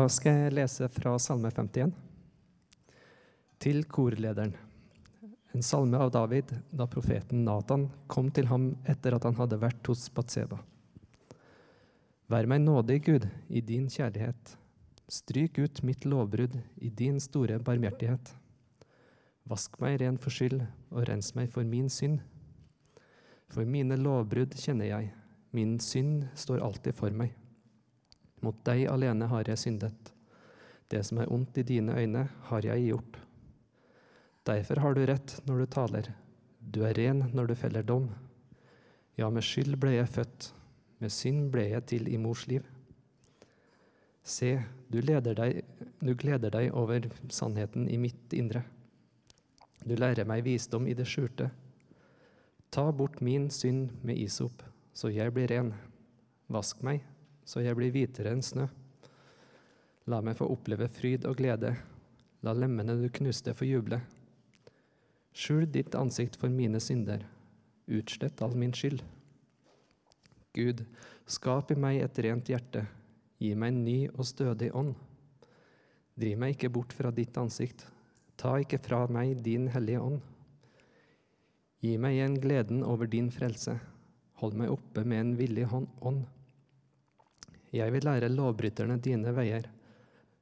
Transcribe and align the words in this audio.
Da 0.00 0.06
skal 0.08 0.46
jeg 0.46 0.52
lese 0.56 0.86
fra 0.88 1.10
Salme 1.20 1.50
51. 1.52 1.90
Til 3.60 3.82
korlederen. 3.84 4.54
En 5.52 5.64
salme 5.66 5.98
av 6.00 6.12
David 6.14 6.54
da 6.72 6.86
profeten 6.88 7.42
Natan 7.44 7.84
kom 8.08 8.30
til 8.32 8.48
ham 8.48 8.70
etter 8.88 9.12
at 9.12 9.26
han 9.28 9.36
hadde 9.36 9.58
vært 9.60 9.90
hos 9.92 10.06
Batseba. 10.16 10.56
Vær 12.32 12.48
meg 12.48 12.62
nådig, 12.64 12.96
Gud, 13.10 13.26
i 13.52 13.60
din 13.60 13.90
kjærlighet. 13.92 14.54
Stryk 15.10 15.60
ut 15.60 15.82
mitt 15.84 16.08
lovbrudd 16.08 16.56
i 16.80 16.88
din 17.02 17.20
store 17.20 17.58
barmhjertighet. 17.66 18.32
Vask 19.52 19.76
meg 19.84 19.98
ren 20.00 20.16
for 20.22 20.32
skyld 20.32 20.62
og 20.94 21.10
rens 21.10 21.34
meg 21.36 21.52
for 21.52 21.66
min 21.66 21.92
synd. 21.92 22.22
For 23.52 23.68
mine 23.68 24.00
lovbrudd 24.00 24.56
kjenner 24.64 24.94
jeg, 24.94 25.12
min 25.52 25.76
synd 25.76 26.30
står 26.40 26.64
alltid 26.70 26.96
for 26.96 27.12
meg. 27.12 27.36
Mot 28.40 28.56
deg 28.64 28.86
alene 28.88 29.28
har 29.30 29.48
jeg 29.48 29.60
syndet. 29.60 30.12
Det 30.90 31.02
som 31.06 31.20
er 31.20 31.30
ondt 31.32 31.58
i 31.60 31.66
dine 31.66 31.94
øyne, 31.96 32.26
har 32.48 32.64
jeg 32.66 32.88
gjort. 32.88 33.20
Derfor 34.48 34.80
har 34.80 34.96
du 34.96 35.04
rett 35.06 35.36
når 35.46 35.58
du 35.58 35.66
taler. 35.66 36.10
Du 36.60 36.82
er 36.86 36.96
ren 36.96 37.26
når 37.34 37.50
du 37.50 37.54
feller 37.54 37.84
dom. 37.86 38.08
Ja, 39.18 39.28
med 39.30 39.44
skyld 39.44 39.76
ble 39.80 39.98
jeg 39.98 40.08
født, 40.08 40.50
med 40.98 41.12
synd 41.12 41.50
ble 41.52 41.68
jeg 41.68 41.86
til 41.92 42.08
i 42.08 42.18
mors 42.20 42.46
liv. 42.48 42.64
Se, 44.24 44.54
du, 44.88 45.00
deg, 45.00 45.62
du 46.00 46.12
gleder 46.14 46.52
deg 46.52 46.74
over 46.76 47.08
sannheten 47.32 47.88
i 47.88 47.98
mitt 48.00 48.32
indre. 48.36 48.64
Du 49.84 49.94
lærer 49.96 50.28
meg 50.28 50.44
visdom 50.44 50.86
i 50.88 50.96
det 50.96 51.08
skjulte. 51.08 51.50
Ta 52.70 52.90
bort 52.92 53.20
min 53.24 53.48
synd 53.50 53.90
med 54.06 54.20
isop, 54.20 54.62
så 54.92 55.10
jeg 55.10 55.32
blir 55.34 55.50
ren. 55.50 55.72
Vask 56.50 56.82
meg, 56.86 57.02
så 57.50 57.64
jeg 57.64 57.74
blir 57.74 57.90
hvitere 57.94 58.30
enn 58.30 58.44
snø. 58.46 58.68
La 60.10 60.20
meg 60.22 60.38
få 60.38 60.46
oppleve 60.52 60.86
fryd 60.90 61.26
og 61.26 61.40
glede. 61.40 61.74
La 62.46 62.54
lemmene 62.54 62.94
du 63.00 63.08
knuste, 63.12 63.54
få 63.54 63.66
juble. 63.66 63.98
Skjul 65.34 65.66
ditt 65.70 65.96
ansikt 65.98 66.38
for 66.40 66.52
mine 66.52 66.80
synder. 66.82 67.26
Utslett 67.90 68.40
all 68.42 68.54
min 68.58 68.74
skyld. 68.76 69.02
Gud, 70.54 70.82
skap 71.30 71.70
i 71.70 71.78
meg 71.78 72.00
et 72.04 72.22
rent 72.26 72.48
hjerte. 72.50 72.86
Gi 73.42 73.52
meg 73.58 73.74
en 73.74 73.84
ny 73.84 73.98
og 74.10 74.26
stødig 74.30 74.72
ånd. 74.76 74.94
Driv 76.20 76.40
meg 76.40 76.56
ikke 76.56 76.72
bort 76.74 76.94
fra 76.94 77.12
ditt 77.14 77.38
ansikt. 77.40 77.86
Ta 78.40 78.56
ikke 78.60 78.80
fra 78.82 79.04
meg 79.10 79.40
din 79.44 79.68
hellige 79.72 80.02
ånd. 80.02 80.20
Gi 81.80 81.94
meg 81.96 82.18
igjen 82.18 82.36
gleden 82.42 82.82
over 82.84 83.08
din 83.08 83.30
frelse. 83.32 83.78
Hold 84.42 84.58
meg 84.58 84.72
oppe 84.72 85.04
med 85.04 85.22
en 85.22 85.32
villig 85.38 85.66
ånd. 85.70 86.26
Jeg 87.70 87.92
vil 87.94 88.02
lære 88.02 88.32
lovbryterne 88.32 88.96
dine 88.98 89.30
veier. 89.36 89.68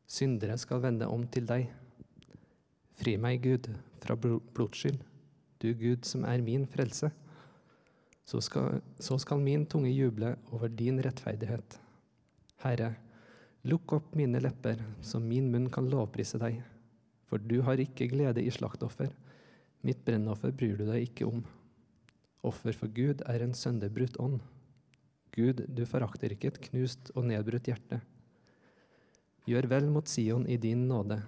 Syndere 0.08 0.56
skal 0.56 0.80
vende 0.80 1.08
om 1.12 1.26
til 1.28 1.44
deg. 1.48 1.66
Fri 2.96 3.18
meg, 3.20 3.42
Gud, 3.44 3.68
fra 4.00 4.16
blodskyld, 4.16 4.96
du 5.60 5.68
Gud 5.76 6.08
som 6.08 6.24
er 6.24 6.40
min 6.42 6.64
frelse. 6.66 7.10
Så 8.28 8.40
skal, 8.44 8.80
så 9.00 9.18
skal 9.20 9.44
min 9.44 9.66
tunge 9.68 9.92
juble 9.92 10.34
over 10.52 10.72
din 10.72 11.00
rettferdighet. 11.04 11.78
Herre, 12.64 12.94
lukk 13.68 13.92
opp 13.98 14.16
mine 14.16 14.40
lepper, 14.40 14.80
så 15.04 15.20
min 15.20 15.52
munn 15.52 15.68
kan 15.72 15.88
lovprise 15.92 16.40
deg. 16.40 16.62
For 17.28 17.40
du 17.40 17.60
har 17.62 17.80
ikke 17.80 18.08
glede 18.08 18.40
i 18.40 18.52
slaktoffer. 18.52 19.12
Mitt 19.84 20.00
brennoffer 20.04 20.52
bryr 20.56 20.80
du 20.80 20.86
deg 20.88 21.10
ikke 21.10 21.28
om. 21.28 21.44
Offer 22.48 22.72
for 22.72 22.88
Gud 22.88 23.20
er 23.28 23.44
en 23.44 23.54
sønderbrutt 23.54 24.16
ånd. 24.16 24.40
Gud, 25.39 25.61
du 25.70 25.84
forakter 25.86 26.33
ikke 26.34 26.50
et 26.50 26.56
knust 26.64 27.12
og 27.14 27.28
nedbrutt 27.28 27.69
hjerte. 27.70 28.00
Gjør 29.47 29.69
vel 29.70 29.86
mot 29.86 30.08
Sion 30.11 30.42
i 30.50 30.56
din 30.58 30.89
nåde. 30.91 31.20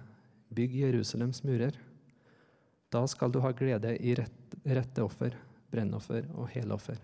Bygg 0.51 0.73
Jerusalems 0.81 1.45
murer. 1.47 1.77
Da 2.91 3.05
skal 3.07 3.31
du 3.31 3.39
ha 3.39 3.53
glede 3.55 3.93
i 4.03 4.15
rett, 4.19 4.55
rette 4.67 5.05
offer, 5.05 5.37
brennoffer 5.71 6.27
og 6.35 6.49
heloffer. 6.51 6.99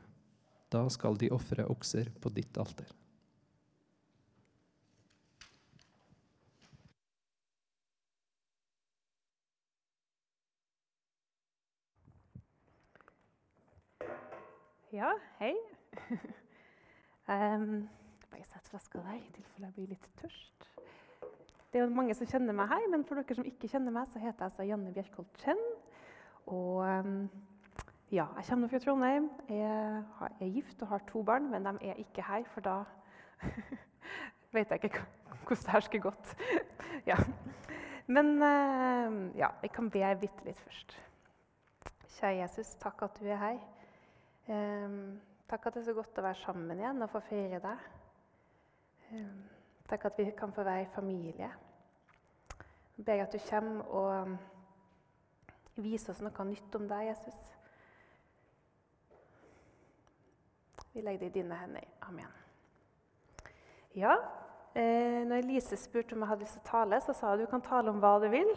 Da 0.68 0.84
skal 0.92 1.16
de 1.16 1.32
ofre 1.32 1.64
okser 1.72 2.12
på 2.20 2.34
ditt 2.36 2.60
alter. 2.60 2.92
Ja, 14.92 15.14
hei. 15.40 15.56
Um, 17.28 17.90
bare 18.32 18.46
sett 18.48 18.70
flaska 18.72 19.02
der, 19.04 19.20
i 19.20 19.32
tilfelle 19.36 19.68
jeg 19.68 19.76
blir 19.76 19.90
litt 19.92 20.08
tørst. 20.22 20.70
Det 21.72 21.82
er 21.82 21.84
jo 21.84 21.92
mange 21.92 22.16
som 22.16 22.30
kjenner 22.30 22.56
meg 22.56 22.70
her, 22.72 22.86
men 22.92 23.04
for 23.04 23.20
dere 23.20 23.36
som 23.36 23.48
ikke 23.48 23.68
kjenner 23.68 23.92
meg, 23.92 24.08
så 24.08 24.22
heter 24.24 24.40
jeg 24.40 24.48
altså 24.48 24.68
Janne 24.68 24.94
Bjerkholt 24.96 25.42
Chen. 25.44 25.60
Og 26.48 26.86
um, 26.88 27.28
ja, 28.12 28.30
jeg 28.38 28.48
kommer 28.48 28.72
fra 28.72 28.80
Trondheim. 28.80 29.28
Jeg 29.52 30.04
er 30.40 30.54
gift 30.54 30.82
og 30.82 30.88
har 30.94 31.04
to 31.10 31.24
barn, 31.28 31.52
men 31.52 31.68
de 31.68 31.90
er 31.90 32.00
ikke 32.00 32.24
her, 32.24 32.48
for 32.54 32.64
da 32.64 32.78
vet 34.56 34.72
jeg 34.72 34.84
ikke 34.84 35.04
hvordan 35.44 35.64
det 35.66 35.72
her 35.72 35.80
skulle 35.80 36.02
gått. 36.08 36.36
ja. 37.12 37.18
Men 38.08 38.36
uh, 38.40 39.38
ja, 39.38 39.52
jeg 39.62 39.72
kan 39.76 39.90
be 39.92 40.16
bitte 40.22 40.48
litt 40.48 40.60
først. 40.64 40.96
Kjære 42.18 42.38
Jesus, 42.42 42.76
takk 42.80 43.02
at 43.04 43.20
du 43.20 43.28
er 43.28 43.42
her. 43.44 43.58
Um, 44.48 45.20
Takk 45.48 45.66
at 45.66 45.74
det 45.78 45.82
er 45.82 45.88
så 45.88 45.94
godt 45.96 46.18
å 46.20 46.24
være 46.26 46.40
sammen 46.42 46.80
igjen 46.80 47.04
og 47.06 47.12
få 47.14 47.22
feire 47.24 47.60
deg. 47.64 47.84
Ehm, 49.16 49.44
takk 49.88 50.10
at 50.10 50.18
vi 50.20 50.26
kan 50.36 50.52
få 50.52 50.66
være 50.68 50.90
familie. 50.92 51.48
Jeg 52.98 53.06
ber 53.06 53.24
at 53.24 53.32
du 53.32 53.40
kommer 53.50 53.94
og 53.96 54.34
viser 55.80 56.12
oss 56.12 56.20
noe 56.26 56.46
nytt 56.50 56.76
om 56.76 56.88
deg, 56.90 57.06
Jesus. 57.14 57.38
Vi 60.92 61.06
legger 61.06 61.20
det 61.24 61.30
i 61.30 61.36
dine 61.40 61.56
hender. 61.62 61.88
Amen. 62.10 62.34
Ja, 63.96 64.18
eh, 64.76 65.24
når 65.30 65.46
Elise 65.46 65.78
spurte 65.80 66.14
om 66.14 66.26
jeg 66.26 66.32
hadde 66.34 66.44
lyst 66.44 66.58
til 66.58 66.66
å 66.66 66.72
tale, 66.72 67.00
så 67.06 67.14
sa 67.14 67.32
hun 67.32 67.46
du 67.46 67.48
kan 67.48 67.64
tale 67.64 67.94
om 67.94 68.02
hva 68.04 68.18
du 68.20 68.28
vil. 68.34 68.52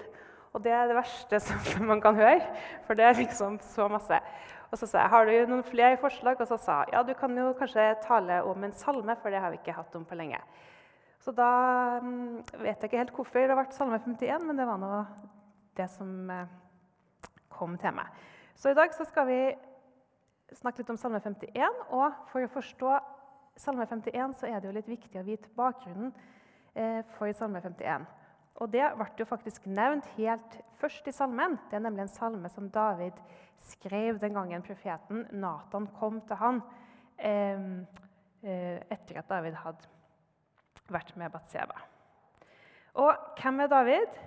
Og 0.53 0.65
det 0.65 0.73
er 0.75 0.89
det 0.91 0.97
verste 0.99 1.39
som 1.41 1.87
man 1.93 2.01
kan 2.03 2.19
høre, 2.19 2.41
for 2.83 2.99
det 2.99 3.05
er 3.05 3.21
liksom 3.21 3.61
så 3.63 3.87
masse. 3.93 4.19
Og 4.71 4.79
så 4.79 4.87
sa 4.87 5.03
jeg 5.03 5.11
har 5.11 5.27
du 5.27 5.51
noen 5.51 5.65
flere 5.67 5.99
forslag, 5.99 6.39
og 6.39 6.47
så 6.47 6.59
sa 6.61 6.83
ja, 6.93 7.03
du 7.03 7.11
kan 7.19 7.35
jo 7.35 7.51
kanskje 7.59 7.89
tale 8.05 8.41
om 8.47 8.65
en 8.65 8.75
salme, 8.79 9.17
for 9.19 9.35
det 9.35 9.43
har 9.43 9.51
vi 9.51 9.59
ikke 9.59 9.75
hatt 9.75 9.97
om 9.99 10.05
på 10.07 10.19
lenge. 10.19 10.39
Så 11.21 11.35
da 11.37 11.51
um, 12.01 12.39
vet 12.63 12.79
jeg 12.79 12.89
ikke 12.89 13.01
helt 13.03 13.17
hvorfor 13.17 13.45
det 13.45 13.57
ble 13.59 13.67
Salme 13.77 13.99
51, 14.01 14.47
men 14.47 14.57
det 14.57 14.67
var 14.69 14.79
nå 14.81 14.93
det 15.77 15.89
som 15.93 16.31
uh, 16.33 16.47
kom 17.53 17.75
til 17.81 17.93
meg. 17.99 18.23
Så 18.57 18.73
i 18.73 18.79
dag 18.79 18.95
så 18.97 19.05
skal 19.09 19.27
vi 19.29 19.41
snakke 20.57 20.81
litt 20.81 20.93
om 20.95 21.01
Salme 21.01 21.21
51. 21.21 21.83
Og 21.93 22.23
for 22.31 22.47
å 22.47 22.53
forstå 22.55 22.95
Salme 23.61 23.85
51 23.91 24.39
så 24.39 24.49
er 24.49 24.63
det 24.63 24.71
jo 24.71 24.77
litt 24.79 24.89
viktig 24.89 25.21
å 25.21 25.27
vite 25.27 25.53
bakgrunnen 25.59 26.15
uh, 26.15 27.03
for 27.19 27.29
Salme 27.37 27.61
51. 27.67 28.09
Og 28.61 28.69
det 28.69 28.85
ble 28.97 29.09
jo 29.17 29.29
faktisk 29.29 29.65
nevnt 29.73 30.09
helt 30.19 30.59
først 30.81 31.07
i 31.09 31.15
salmen. 31.17 31.57
Det 31.71 31.79
er 31.79 31.85
nemlig 31.87 32.05
en 32.05 32.13
salme 32.13 32.51
som 32.53 32.69
David 32.73 33.17
skrev 33.71 34.19
den 34.21 34.37
gangen 34.37 34.65
profeten 34.65 35.27
Nathan 35.37 35.89
kom 35.97 36.21
til 36.29 36.41
han 36.41 36.61
eh, 37.17 37.65
etter 38.45 39.21
at 39.21 39.29
David 39.29 39.57
hadde 39.63 39.89
vært 40.93 41.15
med 41.21 41.33
Batseba. 41.33 41.77
Og 43.01 43.41
hvem 43.41 43.65
er 43.65 43.73
David? 43.73 44.21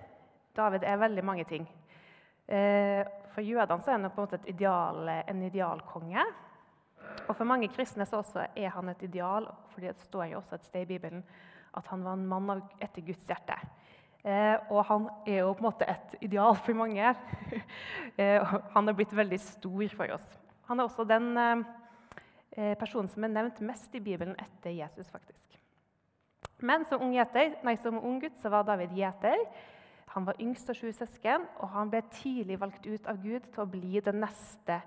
David 0.56 0.86
er 0.88 1.02
veldig 1.02 1.26
mange 1.26 1.46
ting. 1.50 1.68
Eh, 2.48 3.04
for 3.34 3.42
jødene 3.42 3.82
er 3.86 3.98
han 3.98 4.10
på 4.10 4.22
en 4.22 4.28
måte 4.28 4.50
ideal, 4.50 5.10
en 5.28 5.46
idealkonge. 5.46 6.26
Og 7.28 7.36
for 7.36 7.46
mange 7.46 7.70
kristne 7.70 8.06
er 8.56 8.70
han 8.70 8.90
et 8.90 9.02
ideal, 9.04 9.48
for 9.70 9.82
det 9.82 9.98
står 10.02 10.32
jo 10.32 10.38
også 10.40 10.56
et 10.56 10.66
sted 10.66 10.82
i 10.82 10.94
Bibelen 10.96 11.24
at 11.74 11.88
han 11.90 12.03
var 12.06 12.14
en 12.14 12.28
mann 12.28 12.62
etter 12.82 13.02
Guds 13.02 13.26
hjerte. 13.28 13.58
Eh, 14.23 14.55
og 14.72 14.85
han 14.87 15.08
er 15.28 15.41
jo 15.41 15.52
på 15.52 15.66
en 15.66 15.67
måte 15.67 15.87
et 15.90 16.16
ideal 16.23 16.55
for 16.55 16.78
mange. 16.79 17.14
eh, 18.22 18.53
han 18.75 18.87
er 18.87 18.96
blitt 18.96 19.16
veldig 19.16 19.40
stor 19.43 19.97
for 19.97 20.16
oss. 20.16 20.29
Han 20.70 20.79
er 20.79 20.87
også 20.87 21.03
den 21.08 21.34
eh, 21.41 22.75
personen 22.79 23.11
som 23.11 23.25
er 23.25 23.34
nevnt 23.35 23.59
mest 23.67 23.96
i 23.96 24.03
Bibelen 24.03 24.37
etter 24.40 24.72
Jesus. 24.72 25.09
faktisk. 25.11 25.59
Men 26.64 26.85
som 26.87 27.02
ung, 27.03 27.11
gjeter, 27.17 27.58
nei, 27.67 27.75
som 27.81 27.99
ung 27.99 28.22
gutt 28.23 28.37
så 28.40 28.52
var 28.53 28.64
David 28.64 28.96
gjeter. 28.96 29.41
Han 30.14 30.28
var 30.29 30.40
yngst 30.40 30.69
av 30.72 30.78
sju 30.78 30.91
søsken, 30.96 31.47
og 31.59 31.72
han 31.73 31.90
ble 31.91 32.03
tidlig 32.14 32.59
valgt 32.61 32.85
ut 32.85 33.08
av 33.09 33.17
Gud 33.19 33.49
til 33.49 33.64
å 33.64 33.69
bli 33.69 33.99
den 34.05 34.22
neste 34.23 34.78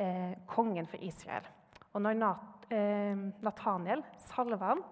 eh, 0.00 0.32
kongen 0.50 0.88
for 0.90 1.02
Israel. 1.04 1.46
Og 1.92 2.02
når 2.02 2.16
Nat, 2.18 2.66
eh, 2.72 3.14
Nathaniel 3.44 4.02
salva 4.24 4.72
han, 4.72 4.82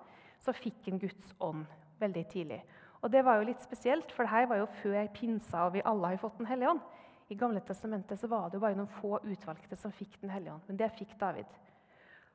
så 0.44 0.54
fikk 0.54 0.86
han 0.86 1.00
Guds 1.00 1.32
ånd 1.42 1.64
veldig 2.00 2.24
tidlig. 2.30 2.60
Og 3.00 3.12
det 3.12 3.22
var 3.24 3.40
jo 3.40 3.48
litt 3.48 3.62
spesielt, 3.64 4.12
for 4.12 4.26
det 4.26 4.34
her 4.34 4.48
var 4.50 4.60
jo 4.60 4.68
før 4.82 5.08
pinsa 5.14 5.64
og 5.66 5.74
vi 5.76 5.84
alle 5.88 6.12
har 6.12 6.20
fått 6.20 6.38
Den 6.38 6.50
hellige 6.50 6.74
ånd. 6.74 6.82
I 7.30 7.36
Gamle 7.38 7.60
testamentet 7.62 8.18
så 8.18 8.28
var 8.28 8.48
det 8.48 8.58
jo 8.58 8.64
bare 8.64 8.76
noen 8.76 8.90
få 9.00 9.20
utvalgte 9.22 9.76
som 9.78 9.92
fikk 9.94 10.18
Den 10.20 10.32
hellige 10.34 10.56
ånd. 10.56 10.66
Men 10.68 10.80
det 10.80 10.90
fikk 10.98 11.14
David. 11.20 11.46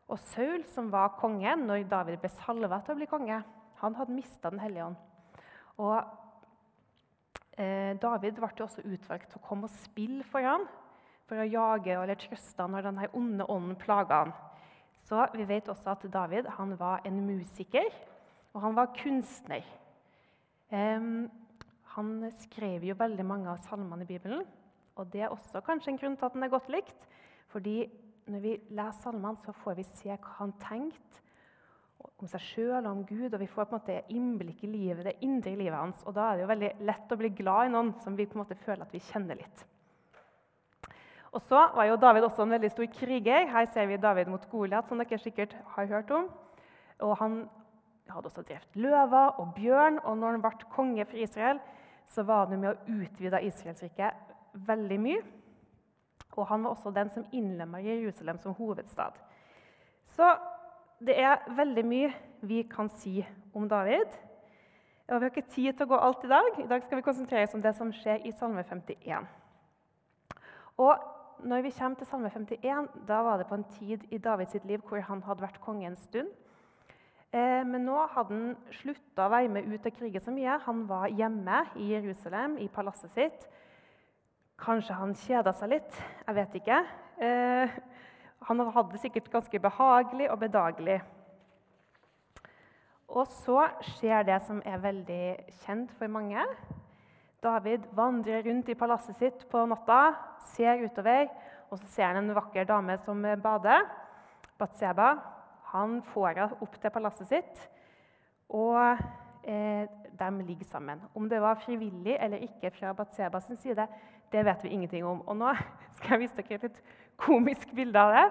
Og 0.08 0.20
Saul, 0.32 0.64
som 0.70 0.92
var 0.94 1.18
konge 1.20 1.56
når 1.60 1.88
David 1.90 2.22
ble 2.22 2.32
salva 2.32 2.80
til 2.82 2.96
å 2.96 3.00
bli 3.00 3.10
konge, 3.10 3.42
han 3.82 3.98
hadde 4.00 4.16
mista 4.16 4.50
Den 4.54 4.64
hellige 4.64 4.88
ånd. 4.88 4.98
Og 5.84 5.98
eh, 7.60 7.94
David 8.02 8.40
ble 8.40 8.52
jo 8.56 8.66
også 8.70 8.86
utvalgt 8.86 9.30
til 9.34 9.42
å 9.42 9.46
komme 9.46 9.70
og 9.70 9.78
spille 9.84 10.26
for 10.32 10.46
ham, 10.46 10.66
for 11.26 11.42
å 11.42 11.50
jage 11.50 11.94
eller 11.98 12.18
trøste 12.22 12.62
ham 12.62 12.76
når 12.78 12.88
denne 12.88 13.14
onde 13.18 13.50
ånden 13.50 13.80
plaga 13.82 14.24
ham. 14.24 14.36
Så 15.06 15.26
vi 15.36 15.46
vet 15.46 15.68
også 15.70 15.92
at 15.94 16.06
David 16.14 16.48
han 16.58 16.78
var 16.80 17.04
en 17.06 17.20
musiker, 17.28 17.90
og 18.54 18.62
han 18.64 18.78
var 18.78 18.94
kunstner. 18.96 19.66
Han 20.72 22.32
skrev 22.42 22.84
jo 22.84 22.96
veldig 22.98 23.26
mange 23.26 23.52
av 23.52 23.62
salmene 23.68 24.04
i 24.04 24.10
Bibelen. 24.10 24.46
Og 24.96 25.12
det 25.12 25.26
er 25.26 25.34
også 25.34 25.62
kanskje 25.66 25.94
en 25.94 26.00
grunn 26.00 26.16
til 26.18 26.28
at 26.28 26.34
den 26.34 26.44
er 26.46 26.54
godt 26.54 26.72
likt. 26.72 27.06
Fordi 27.52 27.84
når 28.32 28.42
vi 28.42 28.56
leser 28.70 29.04
salmene, 29.04 29.38
så 29.44 29.54
får 29.64 29.78
vi 29.78 29.86
se 29.88 30.10
hva 30.10 30.34
han 30.40 30.56
tenkte 30.64 31.22
om 32.22 32.30
seg 32.30 32.42
sjøl 32.42 32.86
og 32.86 32.92
om 32.92 33.04
Gud. 33.08 33.34
Og 33.34 33.40
vi 33.42 33.50
får 33.52 33.68
på 33.68 33.76
en 33.76 33.82
måte 33.82 34.02
innblikk 34.14 34.64
i 34.66 34.72
livet, 34.72 35.06
det 35.06 35.18
indre 35.26 35.56
livet 35.56 35.78
hans. 35.78 36.04
Og 36.06 36.16
da 36.16 36.30
er 36.30 36.38
det 36.38 36.46
jo 36.46 36.52
veldig 36.54 36.74
lett 36.90 37.14
å 37.14 37.20
bli 37.20 37.32
glad 37.38 37.70
i 37.70 37.74
noen 37.76 37.94
som 38.04 38.18
vi 38.18 38.28
på 38.28 38.38
en 38.38 38.44
måte 38.46 38.60
føler 38.64 38.86
at 38.86 38.96
vi 38.96 39.04
kjenner 39.12 39.40
litt. 39.40 39.66
Og 41.36 41.44
så 41.44 41.66
var 41.76 41.90
jo 41.90 42.00
David 42.00 42.24
også 42.24 42.46
en 42.46 42.56
veldig 42.56 42.72
stor 42.72 42.88
kriger. 42.96 43.50
Her 43.52 43.66
ser 43.74 43.90
vi 43.90 44.00
David 44.00 44.30
mot 44.32 44.44
Goliat, 44.48 44.88
som 44.88 45.02
dere 45.02 45.20
sikkert 45.20 45.56
har 45.76 45.90
hørt 45.92 46.14
om. 46.16 46.30
Og 47.04 47.18
Han 47.20 47.42
hadde 48.13 48.30
også 48.30 48.44
drept 48.46 48.75
løver 48.75 49.40
og 49.42 49.54
bjørn, 49.56 50.00
og 50.04 50.18
når 50.18 50.38
han 50.38 50.44
ble 50.44 50.69
konge 50.74 51.06
for 51.06 51.18
Israel, 51.18 51.60
så 52.07 52.24
var 52.24 52.46
han 52.46 52.62
med 52.62 52.72
å 52.72 53.00
utvide 53.02 53.42
Israelsriket 53.48 54.34
veldig 54.68 55.00
mye. 55.02 55.24
Og 56.36 56.48
han 56.50 56.63
var 56.63 56.75
også 56.75 56.92
den 56.92 57.10
som 57.10 57.25
innlemma 57.31 57.80
Jerusalem 57.81 58.38
som 58.38 58.54
hovedstad. 58.57 59.16
Så 60.16 60.36
det 61.06 61.18
er 61.19 61.44
veldig 61.56 61.86
mye 61.88 62.12
vi 62.46 62.62
kan 62.69 62.90
si 63.00 63.25
om 63.54 63.69
David. 63.69 64.08
Og 65.08 65.19
Vi 65.19 65.25
har 65.25 65.31
ikke 65.31 65.54
tid 65.54 65.74
til 65.74 65.86
å 65.86 65.90
gå 65.94 65.98
alt 66.01 66.24
i 66.25 66.30
dag. 66.31 66.48
I 66.60 66.68
dag 66.68 66.84
skal 66.84 66.98
vi 66.98 67.06
konsentrere 67.06 67.46
oss 67.46 67.54
om 67.54 67.62
det 67.62 67.75
som 67.78 67.92
skjer 67.94 68.25
i 68.25 68.31
Salme 68.34 68.63
51. 68.63 69.28
Og 70.81 71.46
når 71.46 71.62
vi 71.62 71.74
kommer 71.78 72.00
til 72.00 72.08
Salme 72.08 72.30
51, 72.30 72.88
da 73.08 73.22
var 73.22 73.38
det 73.38 73.48
på 73.48 73.56
en 73.56 73.68
tid 73.78 74.04
i 74.12 74.18
Davids 74.18 74.56
liv 74.63 74.81
hvor 74.88 75.00
han 75.00 75.22
hadde 75.24 75.46
vært 75.46 75.62
konge 75.62 75.88
en 75.88 76.00
stund. 76.00 76.31
Eh, 77.36 77.64
men 77.68 77.84
nå 77.84 77.98
hadde 78.14 78.32
han 78.32 78.52
slutta 78.78 79.26
å 79.26 79.32
være 79.34 79.50
med 79.52 79.68
ut 79.68 79.88
og 79.90 79.98
krige 79.98 80.22
så 80.24 80.32
mye. 80.32 80.56
Han 80.64 80.86
var 80.88 81.12
hjemme 81.12 81.66
i 81.84 81.90
Jerusalem, 81.92 82.56
i 82.64 82.70
palasset 82.72 83.12
sitt. 83.18 83.44
Kanskje 84.62 84.96
han 84.96 85.12
kjeda 85.20 85.52
seg 85.58 85.74
litt. 85.74 85.98
Jeg 86.22 86.38
vet 86.38 86.56
ikke. 86.62 86.78
Eh, 87.20 87.76
han 88.48 88.64
hadde 88.70 88.94
det 88.94 89.02
sikkert 89.04 89.28
ganske 89.34 89.60
behagelig 89.60 90.30
og 90.32 90.40
bedagelig. 90.46 91.02
Og 93.12 93.28
så 93.44 93.68
skjer 93.84 94.24
det 94.28 94.40
som 94.48 94.64
er 94.64 94.80
veldig 94.86 95.28
kjent 95.66 95.92
for 96.00 96.12
mange. 96.12 96.40
David 97.44 97.84
vandrer 97.98 98.48
rundt 98.48 98.72
i 98.72 98.80
palasset 98.80 99.20
sitt 99.20 99.44
på 99.52 99.68
natta, 99.70 100.16
ser 100.56 100.88
utover, 100.88 101.28
og 101.68 101.82
så 101.82 101.92
ser 101.92 102.14
han 102.14 102.24
en 102.24 102.36
vakker 102.38 102.66
dame 102.70 102.96
som 103.04 103.20
bader. 103.44 103.90
Batseba. 104.56 105.35
Han 105.75 106.00
får 106.13 106.30
henne 106.31 106.63
opp 106.63 106.75
til 106.80 106.94
palasset 106.94 107.27
sitt, 107.27 107.63
og 108.56 108.80
eh, 109.44 109.88
de 110.16 110.30
ligger 110.48 110.68
sammen. 110.69 111.01
Om 111.16 111.27
det 111.30 111.42
var 111.44 111.60
frivillig 111.60 112.16
eller 112.16 112.45
ikke 112.45 112.72
fra 112.77 112.94
Batseba 112.95 113.42
sin 113.44 113.60
side, 113.60 113.88
det 114.31 114.45
vet 114.45 114.63
vi 114.63 114.72
ingenting 114.72 115.06
om. 115.06 115.22
Og 115.27 115.38
nå 115.38 115.51
skal 115.98 116.16
jeg 116.16 116.25
vise 116.25 116.45
dere 116.48 116.69
et 116.69 116.80
komisk 117.19 117.74
bilde 117.75 118.00
av 118.00 118.13
det. 118.16 118.25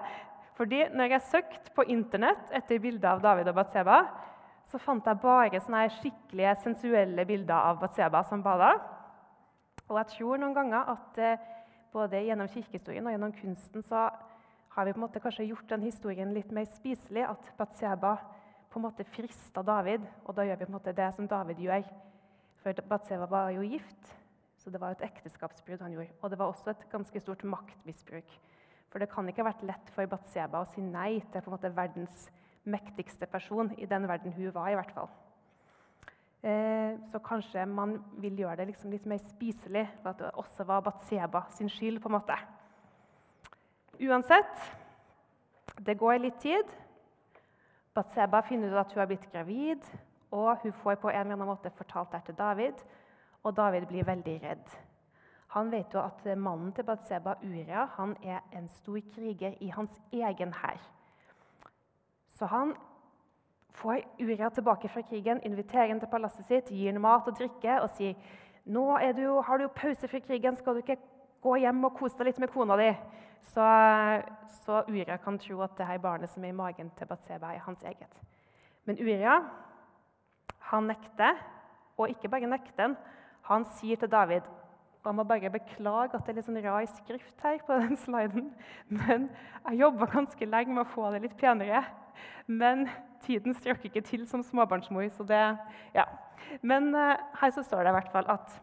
Fordi 0.55 0.85
når 0.95 1.17
jeg 1.17 1.27
søkte 1.29 1.73
på 1.75 1.85
Internett 1.91 2.53
etter 2.55 2.79
bilder 2.81 3.11
av 3.13 3.21
David 3.21 3.51
og 3.51 3.59
Batseba, 3.59 3.99
så 4.71 4.79
fant 4.81 5.05
jeg 5.05 5.21
bare 5.21 5.61
sånne 5.61 5.85
skikkelige 5.99 6.55
sensuelle 6.63 7.25
bilder 7.27 7.69
av 7.71 7.81
Batseba 7.83 8.23
som 8.25 8.41
bada. 8.43 8.71
Og 9.85 9.99
jeg 9.99 10.15
tror 10.15 10.41
noen 10.41 10.55
ganger 10.55 10.95
at 10.95 11.19
eh, 11.21 11.43
både 11.93 12.23
gjennom 12.25 12.49
kirkehistorien 12.49 13.05
og 13.05 13.13
gjennom 13.13 13.35
kunsten 13.37 13.85
så 13.85 14.07
har 14.75 14.85
vi 14.85 14.93
på 14.93 14.99
en 14.99 15.05
måte 15.05 15.21
kanskje 15.23 15.47
gjort 15.47 15.69
den 15.71 15.85
historien 15.87 16.33
litt 16.35 16.49
mer 16.51 16.65
spiselig. 16.67 17.23
At 17.23 17.51
Batseba 17.57 18.17
på 18.69 18.79
en 18.79 18.83
måte 18.83 19.05
frista 19.07 19.63
David, 19.63 20.03
og 20.25 20.35
da 20.35 20.43
gjør 20.43 20.57
vi 20.59 20.65
på 20.67 20.73
en 20.73 20.75
måte 20.75 20.93
det 20.97 21.07
som 21.15 21.29
David 21.31 21.61
gjør. 21.63 21.85
For 22.59 22.81
Batseba 22.89 23.27
var 23.31 23.53
jo 23.55 23.63
gift, 23.63 24.09
så 24.59 24.73
det 24.73 24.81
var 24.81 24.97
et 24.97 25.05
ekteskapsbrudd 25.07 25.85
han 25.85 25.95
gjorde. 25.95 26.17
Og 26.19 26.31
det 26.33 26.39
var 26.41 26.51
også 26.51 26.73
et 26.73 26.83
ganske 26.91 27.21
stort 27.23 27.45
maktmisbruk. 27.47 28.35
For 28.91 28.99
det 28.99 29.07
kan 29.13 29.29
ikke 29.31 29.45
ha 29.45 29.51
vært 29.53 29.63
lett 29.69 29.93
for 29.95 30.11
Batseba 30.11 30.65
å 30.65 30.67
si 30.73 30.83
nei 30.83 31.21
til 31.21 31.39
på 31.45 31.51
en 31.51 31.55
måte 31.55 31.71
verdens 31.71 32.27
mektigste 32.67 33.29
person, 33.31 33.71
i 33.77 33.87
den 33.87 34.09
verden 34.09 34.35
hun 34.35 34.51
var. 34.51 34.73
i 34.73 34.75
hvert 34.75 34.91
fall. 34.91 35.07
Eh, 36.43 36.99
så 37.11 37.23
kanskje 37.23 37.63
man 37.65 37.95
vil 38.19 38.43
gjøre 38.43 38.57
det 38.59 38.67
liksom 38.73 38.91
litt 38.91 39.07
mer 39.07 39.23
spiselig, 39.23 39.87
for 40.01 40.11
at 40.11 40.19
det 40.19 40.35
også 40.35 40.67
var 40.67 40.83
Batseba 40.83 41.45
sin 41.55 41.69
skyld. 41.69 42.01
på 42.01 42.11
en 42.11 42.17
måte. 42.19 42.35
Uansett, 43.99 44.57
det 45.79 45.95
går 45.97 46.19
litt 46.19 46.39
tid. 46.43 46.71
Batseba 47.95 48.41
finner 48.43 48.73
ut 48.73 48.81
at 48.81 48.91
hun 48.91 48.99
har 48.99 49.07
blitt 49.07 49.29
gravid, 49.31 49.85
og 50.35 50.57
hun 50.63 50.73
får 50.81 50.97
på 50.99 51.11
en 51.13 51.21
eller 51.21 51.37
annen 51.37 51.47
måte 51.47 51.71
fortalt 51.77 52.11
det 52.11 52.25
til 52.27 52.35
David. 52.35 52.81
Og 53.43 53.55
David 53.55 53.87
blir 53.87 54.07
veldig 54.07 54.35
redd. 54.43 54.75
Han 55.55 55.71
vet 55.71 55.93
jo 55.93 56.01
at 56.01 56.25
mannen 56.37 56.73
til 56.75 56.83
Batseba, 56.83 57.37
Uria, 57.43 57.85
han 57.95 58.17
er 58.23 58.41
en 58.51 58.67
stor 58.81 58.99
kriger 59.13 59.55
i 59.63 59.69
hans 59.71 59.95
egen 60.11 60.51
hær. 60.53 60.81
Så 62.35 62.45
han 62.51 62.73
får 63.71 64.03
Uria 64.19 64.49
tilbake 64.49 64.89
fra 64.89 65.01
krigen, 65.07 65.39
inviterer 65.43 65.87
henne 65.87 66.03
til 66.03 66.11
palasset 66.11 66.47
sitt, 66.49 66.71
gir 66.71 66.91
henne 66.91 66.99
mat 66.99 67.27
og 67.27 67.37
drikke 67.39 67.79
og 67.81 67.89
sier 67.95 68.15
nå 68.65 68.83
du, 69.15 69.27
har 69.39 69.57
du 69.57 69.63
jo 69.63 69.75
pause 69.75 70.07
fra 70.07 70.19
krigen, 70.19 70.55
skal 70.57 70.73
du 70.73 70.83
ikke 70.83 70.99
gå 71.45 71.59
hjem 71.61 71.85
og 71.87 71.95
kos 71.99 72.17
deg 72.17 72.31
litt 72.31 72.41
med 72.41 72.53
kona 72.53 72.77
di? 72.81 72.89
Så, 73.53 73.65
så 74.65 74.81
Uria 74.89 75.19
kan 75.21 75.37
tro 75.41 75.61
at 75.61 75.77
det 75.77 75.87
her 75.87 76.01
barnet 76.01 76.31
som 76.33 76.43
er 76.43 76.53
i 76.53 76.57
magen 76.57 76.89
til 76.97 77.09
Batseba, 77.09 77.53
er 77.53 77.63
hans 77.67 77.85
eget. 77.85 78.19
Men 78.89 78.97
Uria 79.01 79.39
han 80.71 80.89
nekter, 80.89 81.37
og 81.97 82.09
ikke 82.09 82.29
bare 82.33 82.49
nekter 82.49 82.87
han. 82.89 82.95
Han 83.45 83.65
sier 83.77 83.99
til 84.01 84.09
David 84.09 84.47
og 85.05 85.11
Jeg 85.11 85.15
må 85.15 85.23
bare 85.23 85.49
beklage 85.53 86.17
at 86.17 86.23
det 86.25 86.31
er 86.31 86.37
litt 86.39 86.47
sånn 86.47 86.63
rar 86.65 86.85
skrift 86.89 87.43
her 87.45 87.59
på 87.67 87.75
den 87.77 87.97
sliden. 88.01 88.47
Men 88.89 89.27
jeg 89.67 89.83
jobba 89.83 90.07
ganske 90.09 90.47
lenge 90.49 90.73
med 90.73 90.81
å 90.81 90.93
få 90.95 91.11
det 91.13 91.19
litt 91.27 91.35
penere. 91.37 91.83
Men 92.49 92.87
tiden 93.21 93.53
strakk 93.53 93.85
ikke 93.85 94.01
til 94.05 94.23
som 94.25 94.41
småbarnsmor, 94.41 95.05
så 95.13 95.27
det 95.29 95.43
Ja. 95.93 96.07
Men 96.61 96.89
uh, 96.95 97.21
her 97.37 97.53
så 97.53 97.61
står 97.63 97.85
det 97.85 97.93
i 97.93 97.97
hvert 97.99 98.11
fall 98.13 98.25
at 98.33 98.57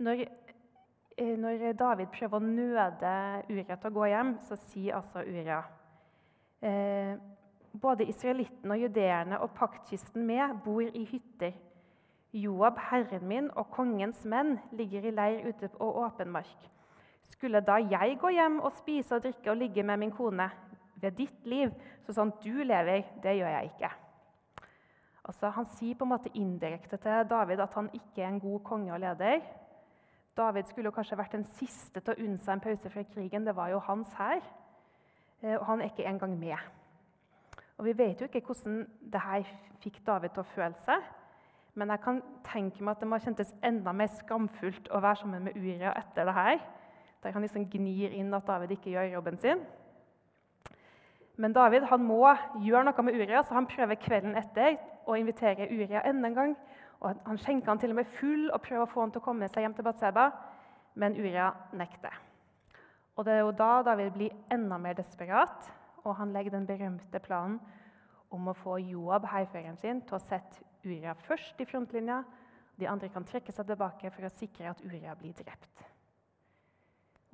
når, 0.00 0.24
når 1.18 1.72
David 1.78 2.12
prøver 2.14 2.38
å 2.38 2.44
nøde 2.44 3.14
Uria 3.48 3.76
til 3.76 3.90
å 3.90 3.94
gå 3.94 4.06
hjem, 4.10 4.36
så 4.46 4.58
sier 4.68 4.98
altså 5.00 5.24
Uria 5.26 5.62
eh, 6.62 7.16
Både 7.78 8.06
israelittene 8.08 8.74
og 8.74 8.84
judeerne 8.86 9.40
og 9.42 9.52
paktkysten 9.58 10.24
med 10.26 10.56
bor 10.64 10.82
i 10.82 11.04
hytter 11.10 11.52
Joab, 12.32 12.76
herren 12.90 13.24
min, 13.28 13.46
og 13.56 13.70
kongens 13.72 14.24
menn 14.28 14.58
ligger 14.76 15.06
i 15.08 15.12
leir 15.14 15.46
ute 15.48 15.70
på 15.72 15.86
åpen 16.02 16.28
mark. 16.32 16.66
Skulle 17.32 17.62
da 17.64 17.78
jeg 17.80 18.18
gå 18.20 18.32
hjem 18.34 18.58
og 18.60 18.74
spise 18.76 19.16
og 19.16 19.24
drikke 19.24 19.52
og 19.52 19.60
ligge 19.62 19.84
med 19.86 20.02
min 20.02 20.12
kone 20.12 20.50
ved 21.00 21.16
ditt 21.16 21.46
liv, 21.48 21.72
så 22.04 22.14
sånn 22.16 22.34
du 22.42 22.60
lever, 22.66 23.06
det 23.22 23.38
gjør 23.38 23.54
jeg 23.54 23.70
ikke. 23.70 23.90
Altså, 25.28 25.50
han 25.52 25.68
sier 25.76 25.96
på 25.96 26.06
en 26.06 26.12
måte 26.14 26.32
indirekte 26.36 27.00
til 27.00 27.24
David 27.28 27.60
at 27.64 27.74
han 27.76 27.90
ikke 27.96 28.22
er 28.22 28.30
en 28.30 28.40
god 28.40 28.60
konge 28.64 28.92
og 28.92 29.00
leder. 29.02 29.40
David 30.38 30.68
skulle 30.70 30.92
kanskje 30.94 31.18
vært 31.18 31.34
den 31.34 31.44
siste 31.58 32.00
til 32.00 32.14
å 32.14 32.24
unne 32.24 32.38
seg 32.38 32.54
en 32.54 32.62
pause 32.62 32.90
fra 32.92 33.02
krigen. 33.10 33.46
Det 33.46 33.56
var 33.56 33.72
jo 33.72 33.80
hans 33.88 34.12
hær. 34.18 34.42
Eh, 35.42 35.56
og 35.56 35.64
han 35.66 35.82
er 35.82 35.90
ikke 35.90 36.06
engang 36.06 36.38
med. 36.38 36.58
Og 37.78 37.84
Vi 37.84 37.98
vet 37.98 38.20
jo 38.20 38.26
ikke 38.26 38.44
hvordan 38.46 38.86
det 39.12 39.20
her 39.20 39.48
fikk 39.82 40.00
David 40.06 40.34
til 40.34 40.42
å 40.42 40.52
føle 40.54 40.84
seg. 40.86 41.02
Men 41.78 41.92
jeg 41.94 42.02
kan 42.02 42.22
tenke 42.46 42.82
meg 42.82 42.96
at 42.96 43.02
det 43.02 43.08
må 43.08 43.18
kjentes 43.22 43.52
enda 43.62 43.92
mer 43.94 44.08
skamfullt 44.10 44.88
å 44.90 45.02
være 45.02 45.20
sammen 45.20 45.44
med 45.46 45.58
Uria 45.58 45.92
etter 45.98 46.26
det 46.26 46.34
her. 46.34 46.62
Der 47.22 47.34
han 47.34 47.42
liksom 47.42 47.68
gnir 47.70 48.14
inn 48.14 48.34
at 48.34 48.46
David 48.46 48.74
ikke 48.74 48.90
gjør 48.90 49.12
jobben 49.12 49.38
sin. 49.38 49.62
Men 51.38 51.54
David 51.54 51.86
han 51.86 52.02
må 52.02 52.24
gjøre 52.64 52.88
noe 52.88 53.04
med 53.06 53.14
Uria, 53.14 53.44
så 53.46 53.54
han 53.54 53.68
prøver 53.70 54.00
kvelden 54.02 54.34
etter 54.38 54.78
å 55.06 55.14
invitere 55.14 55.70
Uria 55.70 56.02
enda 56.06 56.30
en 56.30 56.34
gang. 56.34 56.56
Og 57.00 57.20
Han 57.26 57.38
skjenker 57.38 57.70
han 57.70 57.78
til 57.78 57.94
og 57.94 58.00
med 58.00 58.14
full 58.18 58.48
og 58.50 58.62
prøver 58.62 58.84
å 58.84 58.90
få 58.90 59.04
han 59.04 59.12
til 59.14 59.22
å 59.22 59.24
komme 59.24 59.48
seg 59.48 59.64
hjem 59.64 59.74
til 59.76 59.86
Batseba. 59.86 60.30
Men 60.98 61.14
Uria 61.14 61.52
nekter. 61.72 62.14
Og 63.16 63.24
Det 63.24 63.34
er 63.34 63.42
jo 63.42 63.52
da 63.52 63.82
David 63.82 64.10
blir 64.14 64.34
enda 64.50 64.78
mer 64.78 64.94
desperat, 64.94 65.70
og 66.04 66.16
han 66.16 66.32
legger 66.32 66.54
den 66.54 66.66
berømte 66.66 67.18
planen 67.18 67.58
om 68.30 68.48
å 68.48 68.54
få 68.54 68.76
Joab, 68.78 69.26
hærføreren 69.26 69.78
sin, 69.80 70.02
til 70.06 70.18
å 70.18 70.22
sette 70.22 70.62
Uria 70.84 71.14
først 71.26 71.60
i 71.60 71.66
frontlinja. 71.66 72.22
De 72.78 72.86
andre 72.86 73.08
kan 73.10 73.26
trekke 73.26 73.52
seg 73.52 73.66
tilbake 73.66 74.10
for 74.14 74.26
å 74.26 74.34
sikre 74.36 74.70
at 74.70 74.82
Uria 74.84 75.14
blir 75.18 75.34
drept. 75.34 75.82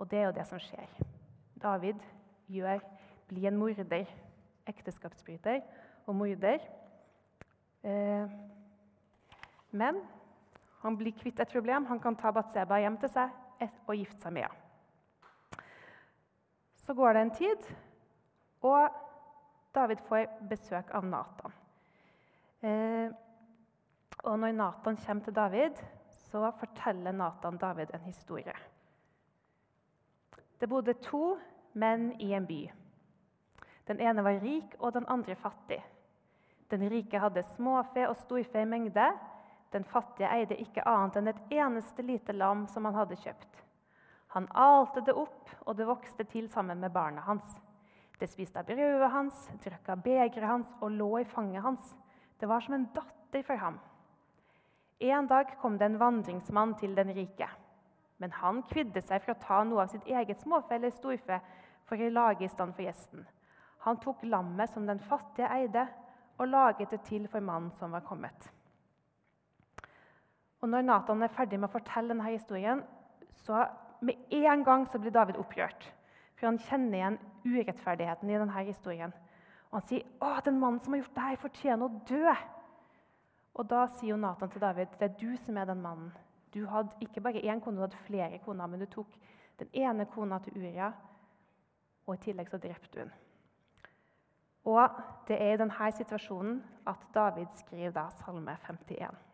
Og 0.00 0.08
det 0.10 0.18
er 0.18 0.28
jo 0.28 0.36
det 0.38 0.46
som 0.48 0.60
skjer. 0.62 0.88
David 1.60 2.00
gjør, 2.48 2.80
blir 3.28 3.50
en 3.50 3.58
morder. 3.60 4.08
Ekteskapsbryter 4.66 5.60
og 6.06 6.16
morder. 6.16 6.64
Eh, 7.84 8.32
Men 9.74 9.98
han 10.84 10.96
blir 10.96 11.16
kvitt 11.18 11.40
et 11.42 11.50
problem. 11.50 11.86
Han 11.90 12.00
kan 12.00 12.16
ta 12.16 12.30
Batseba 12.32 12.78
hjem 12.82 12.98
til 13.02 13.10
seg 13.10 13.40
og 13.88 13.96
gifte 13.96 14.20
seg 14.22 14.36
med 14.36 14.46
henne. 14.46 14.60
Så 16.84 16.92
går 16.94 17.16
det 17.16 17.20
en 17.24 17.30
tid, 17.32 17.68
og 18.60 18.96
David 19.74 20.02
får 20.04 20.26
besøk 20.50 20.90
av 20.92 21.06
Natan. 21.08 21.54
Eh, 22.60 23.08
og 24.24 24.36
når 24.38 24.52
Natan 24.52 24.98
kommer 25.00 25.24
til 25.24 25.36
David, 25.36 25.80
så 26.28 26.50
forteller 26.60 27.16
Natan 27.16 27.56
David 27.56 27.94
en 27.94 28.04
historie. 28.04 28.52
Det 30.60 30.68
bodde 30.68 30.94
to 31.00 31.38
menn 31.72 32.12
i 32.20 32.34
en 32.36 32.46
by. 32.46 32.60
Den 33.88 34.00
ene 34.00 34.24
var 34.24 34.40
rik, 34.44 34.76
og 34.78 34.92
den 34.92 35.08
andre 35.08 35.34
fattig. 35.34 35.80
Den 36.70 36.84
rike 36.90 37.20
hadde 37.20 37.42
småfe 37.54 38.08
og 38.08 38.16
storfe 38.16 38.60
i 38.60 38.68
mengde. 38.68 39.08
Den 39.74 39.84
fattige 39.84 40.30
eide 40.30 40.56
ikke 40.62 40.84
annet 40.86 41.16
enn 41.18 41.30
et 41.32 41.54
eneste 41.56 42.02
lite 42.06 42.34
lam 42.36 42.68
som 42.70 42.86
han 42.86 42.94
hadde 42.94 43.18
kjøpt. 43.18 43.62
Han 44.34 44.46
alte 44.54 45.02
det 45.06 45.14
opp, 45.18 45.50
og 45.66 45.76
det 45.78 45.86
vokste 45.86 46.26
til 46.30 46.46
sammen 46.50 46.80
med 46.82 46.94
barna 46.94 47.22
hans. 47.26 47.56
Det 48.18 48.28
spiste 48.30 48.62
av 48.62 48.68
brødet 48.68 49.10
hans, 49.10 49.48
drakk 49.64 49.90
av 49.90 50.02
begeret 50.04 50.46
hans 50.46 50.70
og 50.80 50.94
lå 50.94 51.10
i 51.20 51.26
fanget 51.26 51.62
hans. 51.66 51.90
Det 52.38 52.46
var 52.50 52.62
som 52.62 52.78
en 52.78 52.88
datter 52.94 53.42
for 53.46 53.58
ham. 53.58 53.80
En 55.02 55.26
dag 55.26 55.56
kom 55.60 55.78
det 55.78 55.90
en 55.90 55.98
vandringsmann 55.98 56.74
til 56.78 56.94
den 56.94 57.10
rike. 57.14 57.48
Men 58.22 58.34
han 58.38 58.62
kvidde 58.70 59.02
seg 59.02 59.24
for 59.24 59.34
å 59.34 59.42
ta 59.42 59.62
noe 59.66 59.84
av 59.84 59.90
sitt 59.92 60.06
eget 60.06 60.42
småfe 60.42 60.76
eller 60.76 60.94
storfe 60.94 61.40
for 61.88 61.98
å 61.98 62.12
lage 62.14 62.46
i 62.46 62.52
stand 62.52 62.76
for 62.76 62.86
gjesten. 62.86 63.26
Han 63.84 63.98
tok 64.00 64.22
lammet 64.22 64.70
som 64.70 64.86
den 64.86 65.02
fattige 65.02 65.50
eide, 65.50 65.88
og 66.38 66.48
laget 66.50 66.90
det 66.90 67.04
til 67.06 67.26
for 67.30 67.42
mannen 67.44 67.70
som 67.78 67.92
var 67.94 68.02
kommet. 68.06 68.48
Og 70.64 70.68
Når 70.68 70.82
Nathan 70.82 71.22
er 71.22 71.28
ferdig 71.28 71.58
med 71.60 71.68
å 71.68 71.74
fortelle 71.74 72.08
denne 72.08 72.30
historien, 72.32 72.78
så 73.44 73.66
med 74.00 74.30
en 74.32 74.62
gang 74.64 74.86
så 74.88 74.96
blir 74.96 75.12
David 75.12 75.36
opprørt. 75.36 75.90
For 76.38 76.48
han 76.48 76.56
kjenner 76.56 76.96
igjen 76.96 77.18
urettferdigheten 77.44 78.30
i 78.30 78.38
denne 78.38 78.62
historien. 78.64 79.12
Og 79.68 79.76
han 79.76 79.84
sier 79.90 80.06
å, 80.24 80.30
den 80.46 80.56
mannen 80.62 80.80
som 80.80 80.96
har 80.96 81.02
gjort 81.02 81.18
det 81.18 81.42
fortjener 81.42 81.84
å 81.84 82.00
dø. 82.08 82.32
Og 83.60 83.68
Da 83.68 83.82
sier 83.98 84.16
Nathan 84.16 84.54
til 84.54 84.64
David 84.64 84.96
det 84.96 85.10
er 85.10 85.18
du 85.20 85.36
som 85.44 85.60
er 85.60 85.68
den 85.68 85.84
mannen. 85.84 86.08
Du 86.54 86.62
hadde 86.70 86.96
ikke 87.04 87.20
bare 87.20 87.44
én 87.44 87.60
kone, 87.60 87.76
du 87.76 87.84
hadde 87.84 88.00
flere 88.06 88.40
koner, 88.46 88.66
men 88.66 88.80
du 88.80 88.86
tok 88.88 89.12
den 89.60 89.68
ene 89.84 90.08
kona 90.14 90.40
til 90.40 90.56
Uria, 90.62 90.88
og 92.06 92.16
i 92.16 92.24
tillegg 92.24 92.48
så 92.48 92.62
drepte 92.62 93.04
hun. 93.04 93.12
Og 94.72 94.96
det 95.28 95.36
er 95.36 95.58
i 95.58 95.60
denne 95.60 95.92
situasjonen 96.00 96.62
at 96.88 97.04
David 97.12 97.52
skriver 97.60 97.92
da 98.00 98.08
Salme 98.24 98.56
51. 98.64 99.33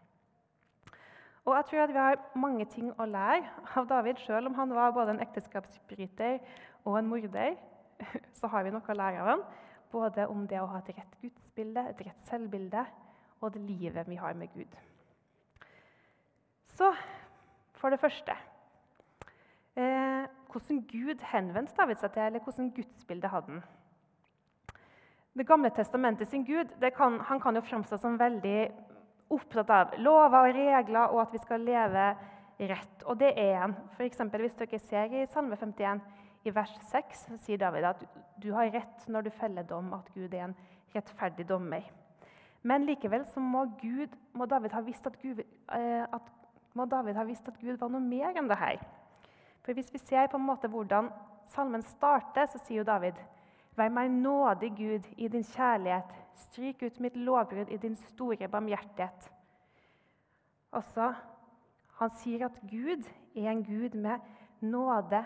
Og 1.44 1.56
jeg 1.56 1.64
tror 1.64 1.82
at 1.82 1.88
Vi 1.88 1.99
har 1.99 2.18
mange 2.35 2.64
ting 2.64 2.92
å 3.00 3.06
lære 3.09 3.49
av 3.76 3.88
David. 3.88 4.20
Selv 4.26 4.50
om 4.50 4.54
han 4.54 4.75
var 4.75 4.92
både 4.92 5.16
en 5.16 5.23
ekteskapsbryter 5.25 6.38
og 6.85 6.99
en 6.99 7.09
morder, 7.09 7.56
så 8.38 8.47
har 8.47 8.64
vi 8.64 8.70
noe 8.75 8.85
å 8.88 8.97
lære 8.97 9.23
av 9.23 9.32
ham. 9.35 9.42
Både 9.90 10.26
om 10.28 10.47
det 10.47 10.61
å 10.61 10.68
ha 10.70 10.78
et 10.78 10.92
rett 10.97 11.16
gudsbilde, 11.23 11.82
et 11.90 12.04
rett 12.06 12.28
selvbilde, 12.28 12.85
og 13.40 13.54
det 13.54 13.62
livet 13.64 14.09
vi 14.09 14.20
har 14.20 14.37
med 14.38 14.52
Gud. 14.54 14.76
Så 16.76 16.92
for 17.80 17.90
det 17.90 18.00
første 18.00 18.37
eh, 19.76 20.28
Hvordan 20.50 20.80
Gud 20.90 21.20
henvendte 21.30 21.76
David 21.76 22.00
seg 22.00 22.12
til, 22.12 22.23
eller 22.23 22.42
hvordan 22.42 22.73
gudsbilde 22.75 23.28
hadde 23.30 23.52
han? 23.52 23.61
Det 25.38 25.47
gamle 25.47 25.70
testamentet 25.70 26.28
sin 26.28 26.44
Gud 26.44 26.73
kan, 26.97 27.20
han 27.20 27.40
kan 27.40 27.54
jo 27.54 27.62
framstå 27.62 27.97
som 27.97 28.18
veldig 28.18 28.70
opptatt 29.30 29.70
av 29.70 29.94
lover 30.02 30.49
og 30.49 30.56
regler 30.56 31.14
og 31.14 31.22
at 31.25 31.34
vi 31.34 31.40
skal 31.42 31.64
leve 31.64 32.06
rett. 32.60 33.04
Og 33.06 33.18
det 33.20 33.30
er 33.38 33.60
han. 33.62 33.76
F.eks. 33.94 34.20
hvis 34.34 34.58
dere 34.58 34.82
ser 34.82 35.14
i 35.14 35.26
Salme 35.30 35.56
51, 35.56 36.02
i 36.44 36.52
vers 36.56 36.72
6, 36.90 37.25
sier 37.44 37.60
David 37.60 37.84
at 37.84 38.04
du 38.40 38.50
har 38.56 38.70
rett 38.72 39.08
når 39.08 39.28
du 39.28 39.30
feller 39.37 39.66
dom, 39.68 39.92
at 39.96 40.08
Gud 40.14 40.32
er 40.34 40.49
en 40.49 40.56
rettferdig 40.94 41.46
dommer. 41.49 41.84
Men 42.62 42.84
likevel 42.88 43.25
så 43.28 43.40
må, 43.40 43.66
Gud, 43.80 44.12
må, 44.37 44.46
David 44.49 44.72
ha 44.76 44.82
visst 44.84 45.06
at 45.08 45.16
Gud, 45.20 45.40
eh, 45.40 46.04
at, 46.04 46.30
må 46.76 46.87
David 46.88 47.16
ha 47.16 47.25
visst 47.28 47.49
at 47.49 47.60
Gud 47.60 47.78
var 47.80 47.92
noe 47.92 48.04
mer 48.04 48.37
enn 48.37 48.49
det 48.49 48.58
her. 48.60 48.80
For 49.64 49.76
Hvis 49.76 49.92
vi 49.92 50.00
ser 50.00 50.28
på 50.32 50.40
en 50.40 50.49
måte 50.49 50.68
hvordan 50.68 51.10
salmen 51.52 51.84
starter, 51.84 52.49
så 52.49 52.60
sier 52.64 52.80
jo 52.80 52.88
David 52.88 53.20
Vær 53.76 53.88
meg 53.88 54.10
nådig, 54.10 54.72
Gud, 54.76 55.06
i 55.16 55.28
din 55.28 55.44
kjærlighet. 55.44 56.14
Stryk 56.34 56.82
ut 56.82 57.00
mitt 57.00 57.16
lovbrudd 57.16 57.68
i 57.68 57.76
din 57.76 57.96
store 57.96 58.48
barmhjertighet. 58.48 59.30
Også, 60.72 61.12
han 61.98 62.10
sier 62.10 62.44
at 62.46 62.60
Gud 62.70 63.04
er 63.36 63.50
en 63.50 63.64
Gud 63.64 63.94
med 63.94 64.18
nåde, 64.60 65.24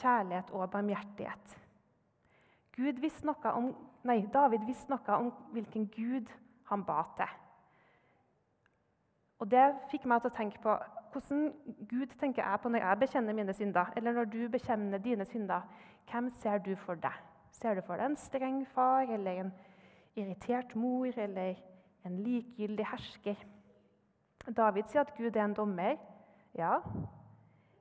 kjærlighet 0.00 0.50
og 0.50 0.70
barmhjertighet. 0.70 1.58
Gud 2.76 3.00
visste 3.00 3.26
noe 3.26 3.52
om, 3.52 3.70
nei, 4.04 4.26
David 4.32 4.66
visste 4.66 4.92
noe 4.92 5.18
om 5.18 5.32
hvilken 5.52 5.88
Gud 5.88 6.30
han 6.68 6.84
ba 6.84 7.02
til. 7.16 7.34
Og 9.38 9.50
Det 9.50 9.64
fikk 9.90 10.06
meg 10.08 10.22
til 10.22 10.30
å 10.32 10.36
tenke 10.36 10.60
på 10.64 10.76
hvordan 11.12 11.52
Gud 11.88 12.12
tenker 12.20 12.42
jeg 12.42 12.60
på 12.60 12.68
når 12.68 12.84
jeg 12.84 13.00
bekjenner 13.00 13.36
mine 13.36 13.52
synder. 13.56 13.92
Eller 13.96 14.12
når 14.12 14.24
du 14.32 14.48
bekjenner 14.52 14.98
dine 14.98 15.24
synder. 15.24 15.64
Hvem 16.10 16.28
ser 16.30 16.58
du 16.58 16.74
for 16.76 16.94
deg? 16.94 17.16
Ser 17.56 17.78
du 17.78 17.82
for 17.86 17.96
deg 17.96 18.10
en 18.10 18.18
streng 18.20 18.58
far 18.74 19.08
eller 19.08 19.40
en 19.46 19.52
irritert 20.16 20.74
mor 20.76 21.08
eller 21.08 21.56
en 22.04 22.18
likegyldig 22.20 22.84
hersker? 22.90 23.38
David 24.46 24.90
sier 24.90 25.06
at 25.06 25.14
Gud 25.16 25.32
er 25.32 25.46
en 25.46 25.56
dommer. 25.56 25.96
Ja, 26.56 26.78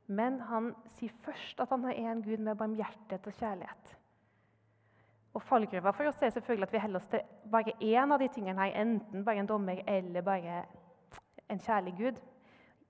men 0.08 0.40
han 0.48 0.72
sier 0.96 1.14
først 1.26 1.60
at 1.60 1.72
han 1.74 1.86
er 1.90 2.00
en 2.12 2.24
Gud 2.24 2.40
med 2.44 2.58
barmhjertighet 2.60 3.28
og 3.28 3.38
kjærlighet. 3.40 3.94
Og 5.36 5.44
Fallgruva 5.44 5.92
for 5.92 6.08
oss 6.08 6.24
er 6.24 6.32
selvfølgelig 6.32 6.68
at 6.70 6.74
vi 6.74 6.84
holder 6.86 7.00
oss 7.02 7.12
til 7.12 7.52
bare 7.52 7.76
én 7.84 8.14
av 8.14 8.20
de 8.20 8.30
tingene 8.32 8.62
her, 8.62 8.78
enten 8.82 9.26
bare 9.26 9.44
en 9.44 9.50
dommer 9.50 9.82
eller 9.88 10.24
bare 10.24 10.62
en 11.52 11.60
kjærlig 11.60 11.96
Gud. 11.98 12.22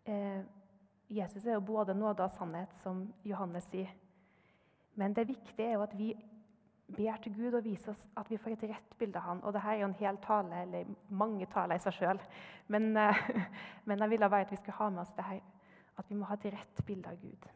Eh, 0.06 0.44
Jesus 1.10 1.46
er 1.46 1.58
jo 1.58 1.66
både 1.66 1.98
nåde 1.98 2.24
og 2.24 2.30
sannhet, 2.38 2.70
som 2.84 3.08
Johannes 3.26 3.66
sier. 3.72 3.90
Men 4.96 5.14
det 5.14 5.28
viktige 5.28 5.68
er 5.68 5.74
jo 5.74 5.82
at 5.82 5.98
vi 5.98 6.14
ber 6.88 7.18
til 7.24 7.34
Gud 7.34 7.54
og 7.58 7.64
viser 7.66 7.92
oss 7.92 8.08
at 8.18 8.30
vi 8.30 8.38
får 8.38 8.56
et 8.56 8.68
rett 8.70 8.98
bilde 9.00 9.20
av 9.20 9.30
han. 9.30 9.44
Og 9.44 9.54
dette 9.54 9.72
er 9.72 9.82
jo 9.82 9.90
en 9.90 10.00
hel 10.00 10.18
tale, 10.24 10.62
eller 10.62 10.92
mange 11.10 11.48
taler 11.52 11.80
i 11.80 11.84
seg 11.84 11.98
sjøl. 11.98 12.22
Men, 12.68 12.92
eh, 12.98 13.22
men, 13.86 14.00
jeg 14.00 14.10
ville 14.10 14.30
bare 14.30 14.46
at 14.46 14.52
vi 14.52 14.60
skulle 14.62 14.78
ha 14.78 14.90
med 14.90 15.02
oss 15.02 15.14
det 15.18 15.26
her, 15.26 15.42
at 15.98 16.10
vi 16.10 16.16
må 16.16 16.30
ha 16.30 16.38
et 16.38 16.46
rett 16.54 16.86
bilde 16.86 17.10
av 17.10 17.22
Gud. 17.22 17.50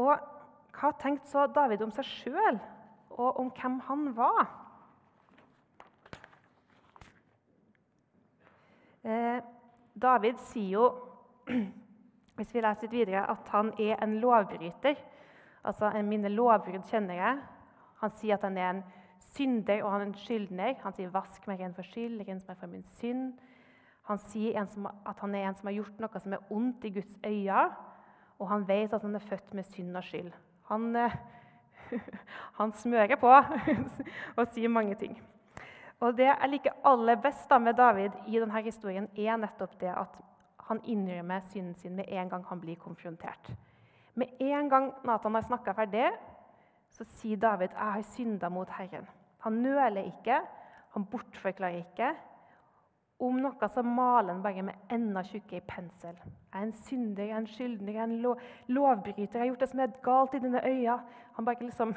Og 0.00 0.14
hva 0.80 0.92
tenkte 0.96 1.28
så 1.28 1.46
David 1.52 1.82
om 1.84 1.92
seg 1.92 2.06
sjøl, 2.08 2.60
og 3.10 3.40
om 3.42 3.50
hvem 3.52 3.80
han 3.88 4.08
var? 4.16 4.48
Eh, 9.04 9.40
David 10.00 10.40
sier 10.48 10.72
jo, 10.78 10.86
hvis 12.36 12.52
vi 12.54 12.62
leser 12.62 12.86
litt 12.86 12.94
videre, 12.94 13.26
at 13.28 13.48
han 13.52 13.72
er 13.78 13.98
en 14.00 14.16
lovbryter. 14.22 14.96
Altså, 15.64 15.90
Mine 16.02 16.28
lovbrudd 16.28 16.88
kjenner 16.90 17.14
jeg. 17.14 17.38
Han 18.00 18.10
sier 18.16 18.38
at 18.38 18.46
han 18.46 18.56
er 18.58 18.70
en 18.70 18.82
synder 19.34 19.82
og 19.84 19.92
han 19.92 20.00
er 20.00 20.06
en 20.08 20.18
skyldner. 20.18 20.74
Han 20.82 20.92
sier 20.96 21.12
'vask 21.12 21.46
meg 21.48 21.60
ren 21.60 21.74
for 21.74 21.82
skyld, 21.82 22.22
rens 22.28 22.48
meg 22.48 22.56
for 22.56 22.66
min 22.66 22.82
synd'. 22.82 23.32
Han 24.08 24.18
sier 24.18 24.58
at 25.06 25.18
han 25.20 25.34
er 25.34 25.48
en 25.48 25.54
som 25.54 25.66
har 25.66 25.74
gjort 25.76 26.00
noe 26.00 26.20
som 26.20 26.32
er 26.32 26.52
ondt 26.52 26.84
i 26.84 26.90
Guds 26.90 27.18
øyne, 27.26 27.70
og 28.38 28.48
han 28.48 28.68
vet 28.68 28.92
at 28.92 29.02
han 29.02 29.14
er 29.14 29.18
født 29.28 29.54
med 29.54 29.64
synd 29.64 29.96
og 29.96 30.04
skyld. 30.04 30.32
Han, 30.70 30.96
eh, 30.96 31.16
han 32.58 32.72
smører 32.72 33.16
på 33.20 33.30
og 34.38 34.46
sier 34.48 34.68
mange 34.68 34.94
ting. 34.94 35.20
Og 36.00 36.16
Det 36.16 36.24
jeg 36.24 36.48
liker 36.48 36.72
aller 36.84 37.16
best 37.16 37.50
med 37.60 37.74
David 37.74 38.10
i 38.26 38.40
denne 38.40 38.62
historien, 38.62 39.08
er 39.16 39.36
nettopp 39.36 39.80
det 39.80 39.92
at 39.92 40.20
han 40.68 40.80
innrømmer 40.84 41.40
synden 41.40 41.74
sin 41.74 41.96
med 41.96 42.04
en 42.08 42.28
gang 42.28 42.44
han 42.48 42.60
blir 42.60 42.76
konfrontert. 42.76 43.52
Med 44.14 44.40
en 44.40 44.68
gang 44.68 44.90
Nathan 45.06 45.34
har 45.34 45.46
snakka 45.46 45.74
ferdig, 45.76 46.08
så 46.96 47.06
sier 47.16 47.38
David 47.40 47.74
jeg 47.74 47.94
har 47.96 48.08
synda 48.14 48.50
mot 48.52 48.70
Herren. 48.74 49.06
Han 49.44 49.62
nøler 49.62 50.08
ikke, 50.08 50.40
han 50.94 51.06
bortforklarer 51.08 51.80
ikke. 51.84 52.10
Om 53.20 53.40
noe 53.44 53.68
så 53.68 53.82
maler 53.84 54.32
han 54.32 54.42
bare 54.44 54.64
med 54.64 54.92
enda 54.92 55.22
tjukkere 55.28 55.64
pensel. 55.68 56.16
Jeg 56.16 56.56
er 56.56 56.66
en 56.66 56.76
synder, 56.86 57.24
jeg 57.24 57.34
er 57.34 57.42
en 57.42 57.50
skyldner, 57.50 57.92
jeg 57.92 58.00
er 58.00 58.08
en 58.08 58.22
lov, 58.24 58.44
lovbryter. 58.72 59.36
Jeg 59.36 59.42
har 59.42 59.50
gjort 59.50 59.64
det 59.64 59.68
som 59.70 59.82
er 59.84 59.98
galt 60.04 60.36
i 60.36 60.40
dine 60.40 60.62
øyne. 60.64 60.96
Han 61.36 61.44
bare 61.44 61.66
liksom 61.66 61.94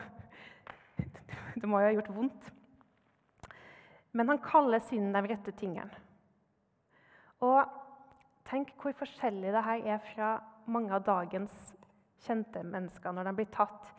Det 1.61 1.69
må 1.69 1.79
jo 1.79 1.87
ha 1.87 1.93
gjort 1.95 2.11
vondt. 2.15 2.49
Men 4.13 4.29
han 4.29 4.41
kaller 4.43 4.83
synden 4.83 5.15
de 5.15 5.31
rette 5.31 5.53
tingene. 5.57 6.01
Og 7.43 7.71
tenk 8.47 8.75
hvor 8.81 8.93
forskjellig 8.99 9.53
det 9.55 9.63
her 9.63 9.87
er 9.95 10.03
fra 10.11 10.33
mange 10.67 10.93
av 10.95 11.05
dagens 11.07 11.73
kjente 12.23 12.63
mennesker 12.63 13.11
når 13.11 13.29
de 13.29 13.35
blir 13.37 13.51
tatt 13.53 13.91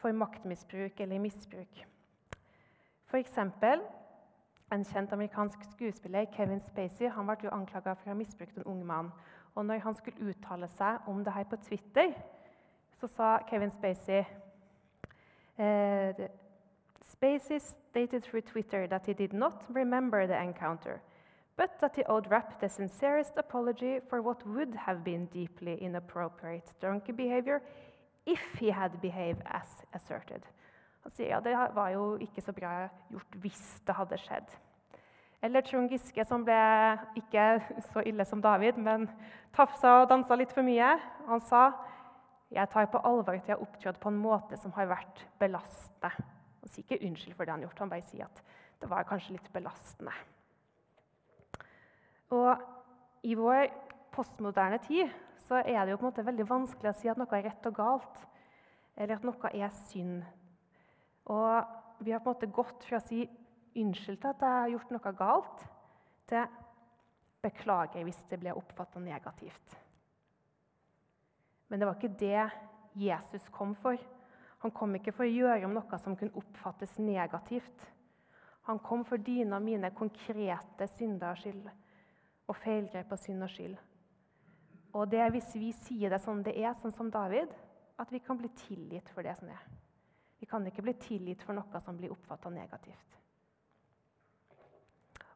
for 0.00 0.12
maktmisbruk 0.12 1.00
eller 1.00 1.22
misbruk. 1.22 1.82
F.eks. 3.10 3.38
En 4.72 4.84
kjent 4.88 5.12
amerikansk 5.12 5.64
skuespiller, 5.72 6.26
Kevin 6.32 6.60
Spacey, 6.60 7.10
han 7.12 7.26
ble 7.28 7.36
jo 7.44 7.52
anklaga 7.52 7.92
for 7.92 8.08
å 8.08 8.14
ha 8.14 8.16
misbrukt 8.16 8.56
en 8.56 8.68
ung 8.72 8.86
mann. 8.88 9.10
Og 9.54 9.66
når 9.68 9.82
han 9.84 9.94
skulle 9.98 10.32
uttale 10.32 10.68
seg 10.72 11.08
om 11.10 11.20
det 11.24 11.34
her 11.34 11.44
på 11.44 11.58
Twitter, 11.60 12.14
så 12.96 13.08
sa 13.08 13.34
Kevin 13.50 13.70
Spacey 13.70 14.22
eh, 15.58 16.28
Spacey 17.04 17.58
stated 17.60 18.22
through 18.22 18.40
Twitter 18.40 18.86
that 18.86 19.06
he 19.06 19.12
did 19.12 19.32
not 19.32 19.64
remember 19.68 20.26
the 20.26 20.40
encounter, 20.42 21.00
but 21.56 21.78
that 21.80 21.96
he 21.96 22.04
owed 22.04 22.30
Rapp 22.30 22.60
the 22.60 22.68
sincerest 22.68 23.36
apology 23.36 24.00
for 24.08 24.22
what 24.22 24.46
would 24.46 24.74
have 24.74 25.04
been 25.04 25.26
deeply 25.26 25.74
inappropriate 25.80 26.70
donkey 26.80 27.12
behavior 27.12 27.62
if 28.26 28.40
he 28.58 28.70
had 28.70 29.00
behaved 29.00 29.42
as 29.44 29.68
asserted. 29.92 30.42
Han 31.02 31.12
sier 31.12 31.32
ja, 31.34 31.40
det 31.40 31.54
var 31.74 31.90
jo 31.90 32.16
ikke 32.22 32.42
så 32.42 32.52
bra 32.54 32.88
gjort 33.10 33.40
hvis 33.42 33.62
det 33.86 33.94
hadde 33.98 34.18
skjedd. 34.22 34.52
Eller 35.42 35.64
Trond 35.66 35.90
Giske, 35.90 36.22
som 36.24 36.44
ble 36.46 36.58
ikke 37.18 37.46
så 37.90 38.04
ille 38.06 38.24
som 38.24 38.42
David, 38.42 38.78
men 38.78 39.08
tafsa 39.56 40.02
og 40.02 40.10
dansa 40.12 40.38
litt 40.38 40.54
for 40.54 40.62
mye. 40.62 40.92
Han 41.26 41.42
sa 41.48 41.72
jeg 42.52 42.68
tar 42.70 42.86
på 42.92 43.00
alvor 43.02 43.34
at 43.34 43.48
jeg 43.48 43.56
har 43.56 43.64
opptrådt 43.64 43.98
på 43.98 44.12
en 44.12 44.20
måte 44.22 44.58
som 44.60 44.74
har 44.76 44.90
vært 44.90 45.24
belastende. 45.40 46.12
Han 46.62 46.70
sier 46.70 46.84
ikke 46.84 47.02
unnskyld 47.08 47.34
for 47.34 47.48
det 47.48 47.54
han 47.54 47.64
har 47.64 47.66
gjort, 47.66 47.82
han 47.82 47.90
bare 47.90 48.06
sier 48.06 48.28
at 48.28 48.42
det 48.82 48.90
var 48.90 49.08
kanskje 49.08 49.34
litt 49.34 49.48
belastende. 49.54 50.14
Og 52.32 53.28
i 53.28 53.34
vår 53.36 53.68
postmoderne 54.12 54.78
tid 54.86 55.10
så 55.46 55.60
er 55.60 55.84
det 55.84 55.92
jo 55.92 55.98
på 56.00 56.06
en 56.06 56.12
måte 56.12 56.24
veldig 56.26 56.48
vanskelig 56.48 56.92
å 56.92 56.96
si 56.96 57.10
at 57.10 57.20
noe 57.20 57.36
er 57.36 57.46
rett 57.48 57.68
og 57.68 57.76
galt, 57.76 58.22
eller 58.96 59.18
at 59.18 59.26
noe 59.26 59.52
er 59.52 59.74
synd. 59.90 60.22
Og 61.32 62.02
vi 62.02 62.14
har 62.14 62.22
på 62.22 62.30
en 62.30 62.36
måte 62.36 62.50
gått 62.54 62.86
fra 62.88 62.98
å 62.98 63.04
si 63.04 63.26
unnskyld 63.78 64.20
til 64.20 64.32
at 64.32 64.42
jeg 64.44 64.58
har 64.62 64.72
gjort 64.74 64.94
noe 64.94 65.14
galt, 65.18 65.64
til 66.30 66.58
beklager 67.42 68.04
hvis 68.06 68.20
det 68.30 68.38
ble 68.40 68.54
oppfatta 68.56 69.00
negativt. 69.02 69.78
Men 71.68 71.80
det 71.80 71.88
var 71.88 71.98
ikke 71.98 72.20
det 72.20 72.44
Jesus 73.00 73.46
kom 73.52 73.74
for. 73.80 73.98
Han 74.62 74.72
kom 74.76 74.94
ikke 74.94 75.14
for 75.16 75.26
å 75.26 75.32
gjøre 75.32 75.66
om 75.66 75.74
noe 75.74 75.98
som 75.98 76.16
kunne 76.16 76.36
oppfattes 76.38 76.94
negativt. 77.02 77.86
Han 78.68 78.78
kom 78.84 79.02
for 79.08 79.18
dine 79.18 79.56
og 79.56 79.64
mine 79.64 79.90
konkrete 79.96 80.86
synder 80.94 81.32
og 81.32 81.40
skyld 81.42 81.64
og 82.52 82.60
feilgrep 82.60 83.12
og 83.12 83.20
synd 83.20 83.44
og 83.46 83.50
skyld. 83.52 83.76
Og 84.92 85.08
det 85.08 85.22
er 85.24 85.32
hvis 85.32 85.54
vi 85.56 85.70
sier 85.86 86.12
det 86.12 86.20
som 86.20 86.42
det 86.44 86.52
er, 86.60 86.74
sånn 86.76 86.92
som 86.92 87.10
David, 87.10 87.48
at 88.00 88.12
vi 88.12 88.20
kan 88.20 88.36
bli 88.36 88.50
tilgitt 88.66 89.08
for 89.14 89.24
det 89.24 89.34
som 89.38 89.48
er. 89.52 89.62
Vi 90.42 90.48
kan 90.50 90.64
ikke 90.68 90.84
bli 90.84 90.94
tilgitt 91.00 91.44
for 91.46 91.56
noe 91.56 91.80
som 91.80 91.96
blir 91.96 92.12
oppfatta 92.12 92.50
negativt. 92.52 93.18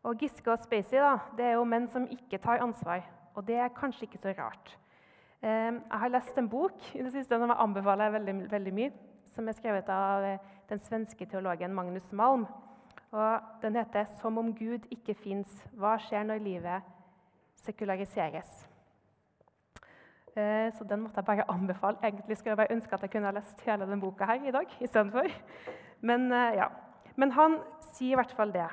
Og 0.06 0.20
Giske 0.20 0.52
og 0.52 0.60
Spacey 0.62 1.00
da, 1.02 1.16
det 1.38 1.46
er 1.48 1.56
jo 1.56 1.66
menn 1.66 1.88
som 1.90 2.04
ikke 2.12 2.38
tar 2.42 2.62
ansvar. 2.62 3.02
Og 3.34 3.46
det 3.46 3.56
er 3.60 3.74
kanskje 3.74 4.06
ikke 4.06 4.20
så 4.22 4.34
rart. 4.36 4.76
Ehm, 5.42 5.80
jeg 5.82 6.02
har 6.02 6.12
lest 6.12 6.38
en 6.38 6.48
bok 6.48 6.78
i 6.94 7.02
det 7.02 7.12
siste 7.14 7.34
som 7.38 7.50
jeg 7.50 7.62
anbefaler 7.64 8.14
veldig, 8.14 8.36
veldig 8.52 8.74
mye, 8.76 8.92
som 9.34 9.48
er 9.48 9.56
skrevet 9.58 9.90
av 9.92 10.24
eh, 10.24 10.52
den 10.70 10.80
svenske 10.84 11.26
teologen 11.26 11.74
Magnus 11.74 12.12
Malm. 12.12 12.46
Og 13.12 13.40
Den 13.62 13.76
heter 13.76 14.04
'Som 14.04 14.38
om 14.38 14.54
Gud 14.54 14.86
ikke 14.90 15.14
fins. 15.14 15.48
Hva 15.72 15.96
skjer 15.98 16.22
når 16.22 16.38
livet 16.38 16.82
sekulariseres?' 17.64 18.66
Eh, 20.36 20.72
så 20.76 20.84
den 20.84 21.00
måtte 21.00 21.16
jeg 21.16 21.24
bare 21.24 21.50
anbefale. 21.50 21.96
Egentlig 22.04 22.36
skulle 22.36 22.50
jeg 22.50 22.56
bare 22.56 22.72
ønske 22.72 22.94
at 22.94 23.02
jeg 23.02 23.10
kunne 23.10 23.26
ha 23.26 23.32
lest 23.32 23.60
hele 23.64 23.86
den 23.88 24.00
boka 24.00 24.24
her 24.24 24.48
i 24.48 24.50
dag 24.52 24.66
istedenfor. 24.80 25.30
Men, 26.00 26.32
eh, 26.32 26.56
ja. 26.60 26.66
Men 27.16 27.30
han 27.32 27.58
sier 27.80 28.12
i 28.12 28.14
hvert 28.20 28.32
fall 28.36 28.52
det. 28.52 28.66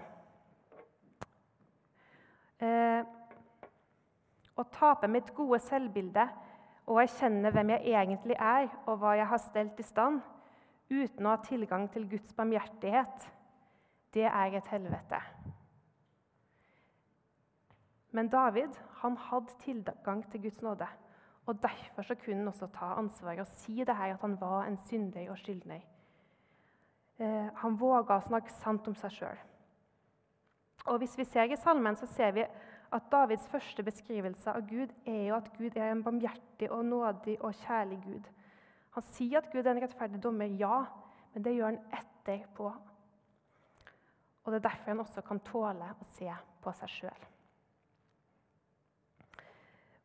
Eh, 2.59 3.03
å 4.57 4.63
tape 4.63 5.07
mitt 5.07 5.33
gode 5.35 5.59
selvbilde 5.59 6.27
og 6.85 6.99
erkjenne 7.01 7.51
hvem 7.51 7.69
jeg 7.69 7.95
egentlig 7.95 8.35
er, 8.35 8.67
og 8.85 8.99
hva 8.99 9.15
jeg 9.15 9.27
har 9.27 9.41
stelt 9.41 9.79
i 9.79 9.87
stand, 9.87 10.21
uten 10.91 11.25
å 11.25 11.29
ha 11.29 11.37
tilgang 11.37 11.87
til 11.91 12.09
Guds 12.09 12.33
barmhjertighet, 12.33 13.27
det 14.13 14.27
er 14.27 14.57
et 14.59 14.67
helvete. 14.67 15.21
Men 18.13 18.29
David 18.29 18.75
han 19.01 19.17
hadde 19.17 19.55
tilgang 19.63 20.21
til 20.31 20.41
Guds 20.41 20.61
nåde. 20.61 20.87
Og 21.45 21.57
Derfor 21.61 22.01
så 22.01 22.15
kunne 22.15 22.37
han 22.37 22.47
også 22.47 22.69
ta 22.71 22.93
ansvaret 22.97 23.39
og 23.39 23.47
si 23.47 23.83
det 23.83 23.95
her 23.95 24.13
at 24.13 24.21
han 24.21 24.37
var 24.41 24.67
en 24.67 24.77
synder 24.87 25.31
og 25.31 25.37
skyldner. 25.37 25.81
Eh, 27.19 27.49
han 27.55 27.79
våga 27.79 28.17
å 28.17 28.27
snakke 28.27 28.53
sant 28.61 28.87
om 28.87 28.95
seg 28.95 29.11
sjøl. 29.17 29.41
Hvis 30.99 31.17
vi 31.17 31.25
ser 31.25 31.51
i 31.51 31.57
salmen, 31.59 31.95
så 31.95 32.07
ser 32.11 32.31
vi 32.35 32.45
at 32.93 33.11
Davids 33.11 33.47
første 33.51 33.83
beskrivelse 33.83 34.51
av 34.51 34.65
Gud 34.69 34.91
er 35.05 35.27
jo 35.27 35.35
at 35.35 35.51
Gud 35.57 35.77
er 35.77 35.91
en 35.91 36.03
barmhjertig 36.03 36.69
og 36.71 36.85
nådig 36.85 37.37
og 37.41 37.55
kjærlig 37.65 37.99
Gud. 38.03 38.31
Han 38.93 39.05
sier 39.15 39.39
at 39.39 39.51
Gud 39.51 39.65
er 39.65 39.71
en 39.71 39.81
rettferdig 39.81 40.21
dommer, 40.23 40.45
ja, 40.59 40.83
men 41.33 41.45
det 41.45 41.55
gjør 41.55 41.71
han 41.71 41.79
etterpå. 41.99 42.73
Og 44.43 44.51
Det 44.51 44.59
er 44.59 44.69
derfor 44.69 44.91
han 44.91 44.99
også 44.99 45.21
kan 45.21 45.39
tåle 45.39 45.93
å 45.95 46.09
se 46.17 46.35
på 46.61 46.73
seg 46.77 46.91
sjøl. 46.99 47.29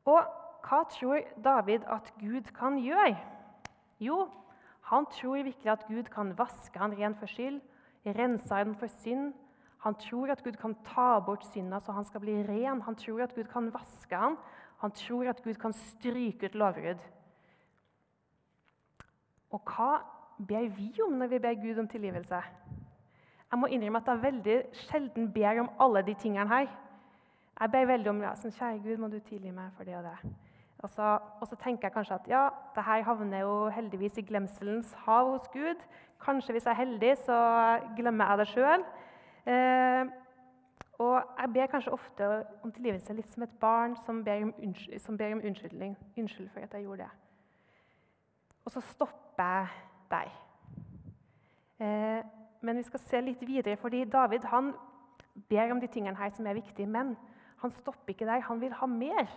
Og 0.09 0.25
hva 0.65 0.83
tror 0.91 1.27
David 1.45 1.85
at 1.89 2.13
Gud 2.21 2.49
kan 2.57 2.79
gjøre? 2.81 3.17
Jo, 4.01 4.29
han 4.89 5.07
tror 5.13 5.43
virkelig 5.43 5.73
at 5.73 5.85
Gud 5.89 6.09
kan 6.13 6.33
vaske 6.39 6.81
han 6.81 6.97
ren 6.97 7.17
for 7.19 7.29
skyld, 7.29 7.61
rense 8.07 8.55
han 8.55 8.75
for 8.79 8.89
synd 9.03 9.35
han 9.79 9.95
tror 9.95 10.31
at 10.31 10.43
Gud 10.43 10.57
kan 10.59 10.75
ta 10.85 11.21
bort 11.21 11.45
synda 11.47 11.79
så 11.81 11.93
han 11.93 12.05
skal 12.05 12.21
bli 12.21 12.35
ren. 12.43 12.83
Han 12.83 12.97
tror 12.97 13.23
at 13.23 13.35
Gud 13.35 13.45
kan 13.45 13.71
vaske 13.75 14.17
ham. 14.17 14.39
Han 14.79 14.91
tror 14.91 15.29
at 15.31 15.43
Gud 15.43 15.55
kan 15.55 15.73
stryke 15.73 16.47
ut 16.47 16.55
lovbrudd. 16.55 16.99
Og 19.51 19.63
hva 19.65 19.93
ber 20.39 20.69
vi 20.75 20.91
om 21.07 21.15
når 21.19 21.27
vi 21.27 21.39
ber 21.39 21.63
Gud 21.63 21.79
om 21.79 21.89
tilgivelse? 21.89 22.43
Jeg 23.51 23.59
må 23.59 23.67
innrømme 23.67 24.03
at 24.03 24.11
jeg 24.11 24.23
veldig 24.23 24.59
sjelden 24.73 25.33
ber 25.33 25.61
om 25.61 25.71
alle 25.81 26.03
de 26.03 26.15
tingene 26.15 26.49
her. 26.49 26.67
Jeg 27.61 27.71
ber 27.71 27.87
veldig 27.87 28.11
om 28.11 28.21
sånn, 28.39 28.53
'Kjære 28.55 28.83
Gud, 28.83 28.97
må 28.97 29.09
du 29.09 29.19
tilgi 29.19 29.51
meg 29.51 29.73
for 29.77 29.85
det 29.85 29.97
og 29.97 30.05
det.' 30.05 30.31
Og 30.79 30.91
så, 30.91 31.19
og 31.41 31.47
så, 31.49 31.57
tenker 31.57 31.89
jeg 31.89 31.93
kanskje 31.93 32.15
at 32.15 32.29
ja, 32.29 32.49
det 32.75 32.85
her 32.85 33.03
havner 33.03 33.39
jo 33.39 33.69
heldigvis 33.69 34.19
i 34.19 34.23
glemselens 34.23 34.93
hav 34.95 35.31
hos 35.31 35.49
Gud. 35.49 35.81
Kanskje 36.23 36.53
hvis 36.53 36.65
jeg 36.65 36.71
er 36.71 36.85
heldig, 36.85 37.17
så 37.17 37.39
glemmer 37.97 38.31
jeg 38.31 38.39
det 38.39 38.47
sjøl. 38.49 38.85
Eh, 39.47 40.07
og 40.99 41.23
jeg 41.41 41.53
ber 41.55 41.67
kanskje 41.67 41.93
ofte 41.93 42.29
om 42.63 42.73
tilgivelse 42.73 43.13
litt 43.13 43.31
som 43.31 43.43
et 43.43 43.59
barn 43.61 43.97
som 44.05 44.25
ber 44.25 44.43
om, 44.43 44.55
unnskyld, 44.59 45.01
som 45.01 45.19
ber 45.19 45.33
om 45.33 45.43
unnskyldning. 45.45 45.97
Unnskyld 46.19 46.49
for 46.49 46.61
at 46.61 46.75
jeg 46.75 46.83
gjorde 46.83 47.03
det. 47.03 47.11
Og 48.65 48.71
så 48.71 48.81
stopper 48.81 49.45
jeg 49.45 49.67
deg. 50.11 50.31
Eh, 51.81 52.23
men 52.61 52.77
vi 52.77 52.83
skal 52.83 53.01
se 53.01 53.21
litt 53.21 53.43
videre, 53.47 53.77
fordi 53.77 54.05
David 54.05 54.47
han 54.51 54.73
ber 55.49 55.73
om 55.73 55.81
de 55.81 55.87
tingene 55.87 56.19
her 56.19 56.31
som 56.31 56.47
er 56.47 56.55
viktige. 56.55 56.87
Men 56.87 57.17
han 57.63 57.75
stopper 57.75 58.15
ikke 58.15 58.29
deg, 58.29 58.43
Han 58.47 58.61
vil 58.61 58.75
ha 58.79 58.87
mer. 58.87 59.31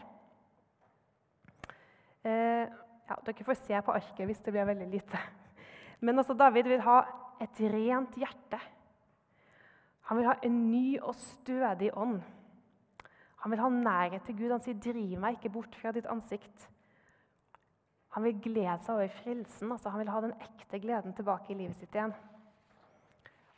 Eh, 2.22 2.68
ja, 3.10 3.18
dere 3.26 3.46
får 3.48 3.58
se 3.64 3.80
på 3.82 3.96
arket 3.96 4.28
hvis 4.30 4.44
det 4.46 4.54
blir 4.54 4.68
veldig 4.70 4.90
lite. 4.92 5.22
Men 6.02 6.22
altså, 6.22 6.34
David 6.38 6.70
vil 6.70 6.84
ha 6.86 7.00
et 7.42 7.64
rent 7.74 8.18
hjerte. 8.18 8.60
Han 10.10 10.20
vil 10.20 10.30
ha 10.30 10.36
en 10.46 10.60
ny 10.70 11.00
og 11.00 11.16
stødig 11.16 11.90
ånd. 11.98 12.22
Han 13.42 13.54
vil 13.54 13.62
ha 13.64 13.70
nærhet 13.74 14.26
til 14.26 14.38
Gud. 14.38 14.52
Han 14.52 14.62
sier, 14.62 14.78
'Driv 14.78 15.20
meg 15.20 15.40
ikke 15.40 15.54
bort 15.54 15.76
fra 15.76 15.92
ditt 15.92 16.06
ansikt'. 16.06 16.68
Han 18.14 18.24
vil 18.24 18.42
glede 18.44 18.78
seg 18.84 18.96
over 18.96 19.08
frelsen. 19.08 19.72
altså 19.72 19.90
Han 19.90 20.00
vil 20.00 20.10
ha 20.10 20.22
den 20.22 20.34
ekte 20.42 20.80
gleden 20.80 21.14
tilbake 21.14 21.54
i 21.54 21.58
livet 21.58 21.76
sitt 21.76 21.96
igjen. 21.96 22.14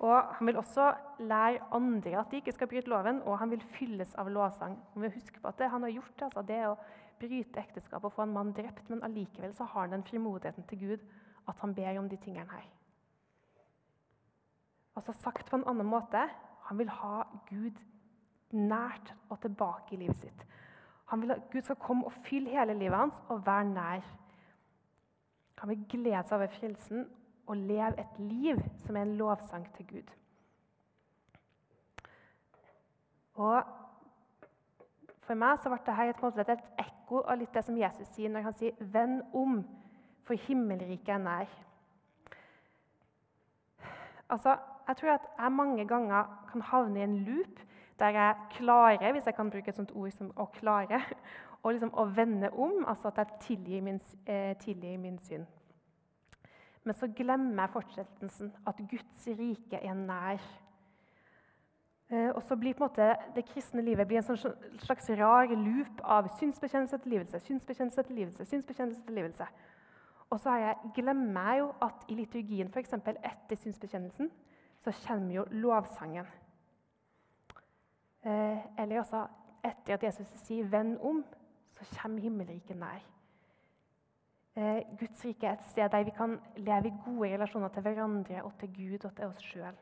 Og 0.03 0.35
Han 0.35 0.47
vil 0.47 0.57
også 0.59 0.93
lære 1.19 1.63
andre 1.71 2.17
at 2.19 2.31
de 2.31 2.41
ikke 2.41 2.51
skal 2.51 2.67
bryte 2.67 2.89
loven, 2.91 3.21
og 3.21 3.39
han 3.39 3.51
vil 3.51 3.61
fylles 3.77 4.15
av 4.19 4.27
lovsang. 4.27 4.75
Han 4.93 5.11
husker 5.11 5.39
på 5.39 5.47
at 5.47 5.59
det 5.59 5.69
han 5.71 5.83
har 5.83 5.93
gjort, 5.95 6.21
altså, 6.21 6.41
det 6.41 6.59
å 6.67 6.75
bryte 7.19 7.61
ekteskapet 7.61 8.09
og 8.09 8.15
få 8.17 8.25
en 8.25 8.33
mann 8.35 8.51
drept, 8.51 8.89
men 8.89 9.03
allikevel 9.03 9.53
så 9.55 9.63
har 9.63 9.87
han 9.87 9.95
den 9.95 10.03
frimodigheten 10.03 10.67
til 10.67 10.79
Gud 10.79 11.05
at 11.47 11.59
han 11.59 11.75
ber 11.75 11.99
om 11.99 12.09
de 12.09 12.17
tingene 12.19 12.51
her. 12.51 12.67
Altså 14.95 15.13
Sagt 15.13 15.49
på 15.49 15.57
en 15.57 15.67
annen 15.67 15.87
måte 15.87 16.27
han 16.67 16.77
vil 16.79 16.89
ha 16.89 17.23
Gud 17.49 17.79
nært 18.51 19.13
og 19.29 19.39
tilbake 19.41 19.95
i 19.95 20.03
livet 20.03 20.19
sitt. 20.19 20.45
Han 21.11 21.21
vil 21.21 21.31
at 21.31 21.49
Gud 21.51 21.61
skal 21.61 21.79
komme 21.79 22.05
og 22.05 22.13
fylle 22.27 22.51
hele 22.53 22.75
livet 22.77 22.97
hans 22.97 23.19
og 23.29 23.45
være 23.45 23.65
nær. 23.71 24.05
Han 25.59 25.69
vil 25.69 25.83
glede 25.89 26.23
seg 26.27 26.37
over 26.37 26.55
frelsen 26.59 27.07
og 27.47 27.57
leve 27.57 27.99
et 27.99 28.19
liv 28.19 28.59
som 28.85 28.95
er 28.95 29.01
en 29.01 29.15
lovsang 29.17 29.65
til 29.75 29.87
Gud. 29.87 30.11
Og 33.35 33.63
For 35.23 35.39
meg 35.39 35.55
så 35.59 35.71
ble 35.71 35.79
dette 36.35 36.51
et, 36.51 36.65
ekko 36.83 37.21
av 37.23 37.37
litt 37.39 37.53
det 37.55 37.61
som 37.63 37.77
Jesus 37.79 38.09
sier 38.11 38.29
når 38.29 38.41
han 38.43 38.55
sier 38.59 38.73
'venn 38.79 39.21
om, 39.33 39.61
for 40.23 40.35
himmelriket 40.35 41.09
er 41.15 41.17
nær'. 41.17 41.53
Altså, 44.29 44.57
jeg 44.87 44.97
tror 44.97 45.11
at 45.13 45.29
jeg 45.39 45.51
mange 45.51 45.87
ganger 45.87 46.23
kan 46.51 46.61
havne 46.61 46.99
i 46.99 47.03
en 47.03 47.17
loop 47.23 47.59
der 47.99 48.09
jeg 48.09 48.35
klarer, 48.51 49.11
hvis 49.11 49.25
jeg 49.25 49.35
kan 49.35 49.49
bruke 49.49 49.69
et 49.69 49.75
sånt 49.75 49.95
ord 49.95 50.11
som 50.11 50.31
'å 50.35 50.45
klare', 50.45 51.01
og 51.63 51.71
liksom 51.71 51.93
å 51.93 52.05
vende 52.05 52.49
om, 52.51 52.85
altså 52.87 53.07
at 53.07 53.17
jeg 53.17 53.27
tilgir 53.39 53.81
min, 53.81 53.99
eh, 54.27 54.57
tilgir 54.57 54.97
min 54.97 55.19
synd. 55.19 55.45
Men 56.83 56.95
så 56.99 57.07
glemmer 57.15 57.63
jeg 57.63 57.73
fortsettelsen, 57.73 58.51
at 58.67 58.81
Guds 58.89 59.27
rike 59.39 59.79
er 59.79 59.93
nær. 59.95 60.41
Eh, 62.09 62.29
og 62.35 62.41
så 62.43 62.57
blir 62.59 62.75
måte 62.83 63.13
det 63.35 63.45
kristne 63.47 63.81
livet 63.81 64.11
en 64.11 64.25
sånn 64.27 64.57
slags 64.83 65.07
rar 65.17 65.53
loop 65.55 66.03
av 66.03 66.27
synsbekjennelse, 66.39 66.99
til 67.03 67.15
livelse, 67.15 67.39
synsbekjennelse, 67.47 68.03
til 68.03 68.19
livelse, 68.19 68.45
synsbekjennelse, 68.45 69.05
til 69.05 69.17
livelse. 69.21 69.47
Og 70.29 70.39
så 70.41 70.57
jeg, 70.59 70.91
glemmer 70.95 71.49
jeg 71.49 71.61
jo 71.61 71.69
at 71.87 72.05
i 72.09 72.17
liturgien, 72.17 72.69
f.eks. 72.73 72.93
etter 72.97 73.61
synsbekjennelsen, 73.61 74.31
så 74.83 74.91
kommer 75.07 75.35
jo 75.35 75.45
lovsangen. 75.63 76.27
Eh, 78.23 78.59
eller 78.79 78.99
også 78.99 79.23
etter 79.63 79.95
at 79.95 80.03
Jesus 80.03 80.27
sier 80.43 80.67
'venn 80.67 80.97
om', 81.01 81.23
så 81.71 81.85
kommer 82.01 82.21
himmelriket 82.21 82.77
nær. 82.77 83.03
Eh, 84.55 84.83
Guds 84.99 85.25
rike 85.25 85.47
er 85.49 85.55
et 85.57 85.65
sted 85.71 85.89
der 85.89 86.03
vi 86.05 86.13
kan 86.13 86.37
leve 86.61 86.87
i 86.91 86.97
gode 87.05 87.31
relasjoner 87.33 87.71
til 87.73 87.81
hverandre 87.81 88.43
og 88.43 88.51
til 88.59 88.69
Gud 88.75 89.05
og 89.07 89.15
til 89.15 89.25
oss 89.25 89.41
sjøl. 89.41 89.77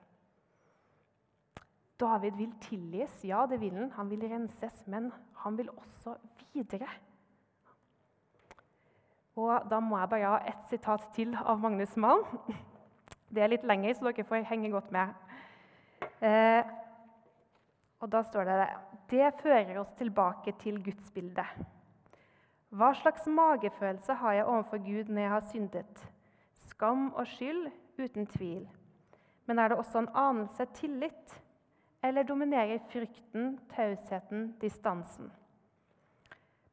David 2.00 2.38
vil 2.40 2.54
tilgis, 2.64 3.18
ja, 3.28 3.46
det 3.50 3.60
vil 3.62 3.76
han. 3.76 3.92
Han 3.92 4.10
vil 4.10 4.24
renses, 4.32 4.84
men 4.88 5.12
han 5.44 5.58
vil 5.58 5.70
også 5.70 6.16
videre. 6.54 6.88
Og 9.36 9.68
da 9.70 9.80
må 9.80 10.00
jeg 10.00 10.10
bare 10.10 10.32
ha 10.34 10.40
ett 10.48 10.64
sitat 10.70 11.04
til 11.16 11.36
av 11.36 11.60
Magnus 11.60 11.96
Malm. 11.98 12.26
Det 13.32 13.40
er 13.40 13.48
litt 13.48 13.64
lenger, 13.64 13.94
så 13.96 14.10
dere 14.10 14.26
får 14.28 14.48
henge 14.50 14.72
godt 14.74 14.90
med. 14.92 15.14
Eh, 16.20 16.64
og 18.04 18.10
da 18.12 18.24
står 18.28 18.50
det 18.50 18.58
Det 19.12 19.30
fører 19.40 19.78
oss 19.80 19.94
tilbake 19.96 20.52
til 20.60 20.82
gudsbildet. 20.84 21.48
Hva 22.72 22.94
slags 22.96 23.26
magefølelse 23.28 24.14
har 24.16 24.34
jeg 24.38 24.46
overfor 24.48 24.80
Gud 24.80 25.10
når 25.12 25.22
jeg 25.22 25.30
har 25.30 25.48
syndet? 25.52 26.04
Skam 26.70 27.10
og 27.14 27.28
skyld, 27.28 27.66
uten 28.00 28.28
tvil. 28.32 28.62
Men 29.46 29.60
er 29.60 29.68
det 29.68 29.78
også 29.78 30.00
en 30.00 30.14
anelse 30.16 30.66
tillit? 30.78 31.34
Eller 32.04 32.24
dominerer 32.24 32.80
frykten, 32.94 33.58
tausheten, 33.76 34.54
distansen? 34.62 35.32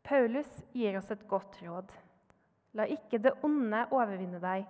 Paulus 0.07 0.63
gir 0.73 1.01
oss 1.01 1.11
et 1.11 1.25
godt 1.29 1.59
råd. 1.67 1.91
La 2.79 2.87
ikke 2.87 3.19
det 3.19 3.35
onde 3.43 3.81
overvinne 3.91 4.39
deg, 4.41 4.69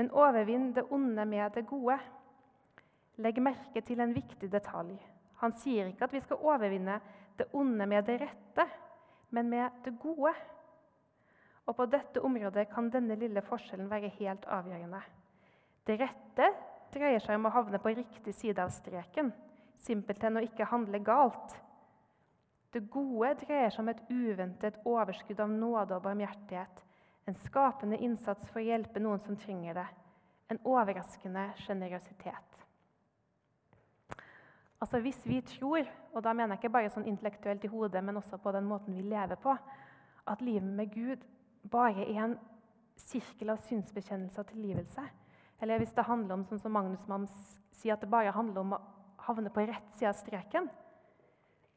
men 0.00 0.08
overvinn 0.16 0.70
det 0.74 0.86
onde 0.90 1.26
med 1.28 1.58
det 1.58 1.66
gode. 1.68 1.98
Legg 3.20 3.42
merke 3.42 3.82
til 3.84 4.00
en 4.00 4.16
viktig 4.16 4.48
detalj. 4.48 4.96
Han 5.44 5.52
sier 5.60 5.92
ikke 5.92 6.08
at 6.08 6.16
vi 6.16 6.24
skal 6.24 6.40
overvinne 6.40 6.96
det 7.36 7.50
onde 7.52 7.86
med 7.86 8.08
det 8.08 8.16
rette, 8.24 8.66
men 9.30 9.52
med 9.52 9.84
det 9.84 9.94
gode. 10.00 10.32
Og 11.68 11.76
på 11.76 11.86
dette 11.90 12.22
området 12.24 12.68
kan 12.72 12.90
denne 12.90 13.16
lille 13.18 13.42
forskjellen 13.46 13.90
være 13.90 14.10
helt 14.18 14.46
avgjørende. 14.50 15.00
Det 15.86 15.98
rette 16.00 16.50
dreier 16.94 17.22
seg 17.22 17.38
om 17.38 17.48
å 17.48 17.54
havne 17.54 17.80
på 17.82 17.94
riktig 17.94 18.34
side 18.36 18.62
av 18.62 18.72
streken, 18.74 19.32
simpelthen 19.80 20.38
å 20.38 20.44
ikke 20.44 20.68
handle 20.70 21.00
galt. 21.04 21.56
Det 22.70 22.84
gode 22.90 23.34
dreier 23.44 23.72
seg 23.72 23.84
om 23.84 23.90
et 23.92 24.02
uventet 24.10 24.78
overskudd 24.86 25.40
av 25.42 25.50
nåde 25.50 25.96
og 25.96 26.04
barmhjertighet, 26.04 26.84
en 27.26 27.38
skapende 27.46 27.98
innsats 28.02 28.46
for 28.50 28.60
å 28.60 28.66
hjelpe 28.66 29.02
noen 29.02 29.22
som 29.22 29.38
trenger 29.38 29.80
det, 29.80 29.88
en 30.50 30.60
overraskende 30.66 31.50
sjenerøsitet. 31.64 32.56
Altså 34.80 34.98
Hvis 34.98 35.26
vi 35.26 35.40
tror, 35.44 35.84
og 36.12 36.22
da 36.24 36.32
mener 36.32 36.54
jeg 36.54 36.62
ikke 36.62 36.72
bare 36.72 36.90
sånn 36.90 37.08
intellektuelt 37.10 37.64
i 37.64 37.70
hodet, 37.70 38.00
men 38.04 38.16
også 38.16 38.38
på 38.40 38.52
den 38.56 38.64
måten 38.64 38.96
vi 38.96 39.04
lever 39.04 39.36
på, 39.36 39.52
at 40.26 40.40
livet 40.40 40.72
med 40.78 40.94
Gud 40.94 41.26
bare 41.62 42.06
er 42.06 42.22
en 42.24 42.36
sirkel 43.00 43.52
av 43.52 43.62
synsbekjennelse 43.66 44.40
og 44.40 44.48
tilgivelse, 44.52 45.04
eller 45.60 45.80
hvis 45.80 45.92
det 45.96 46.06
handler 46.08 46.38
om 46.38 46.44
sånn 46.48 46.62
som 46.62 46.72
Magnus 46.72 47.02
Mann 47.08 47.26
sier, 47.76 47.94
at 47.94 48.04
det 48.04 48.12
bare 48.12 48.32
handler 48.32 48.62
om 48.62 48.76
å 48.76 48.80
havne 49.26 49.52
på 49.52 49.64
rett 49.68 49.96
side 49.98 50.12
av 50.12 50.18
streken, 50.20 50.70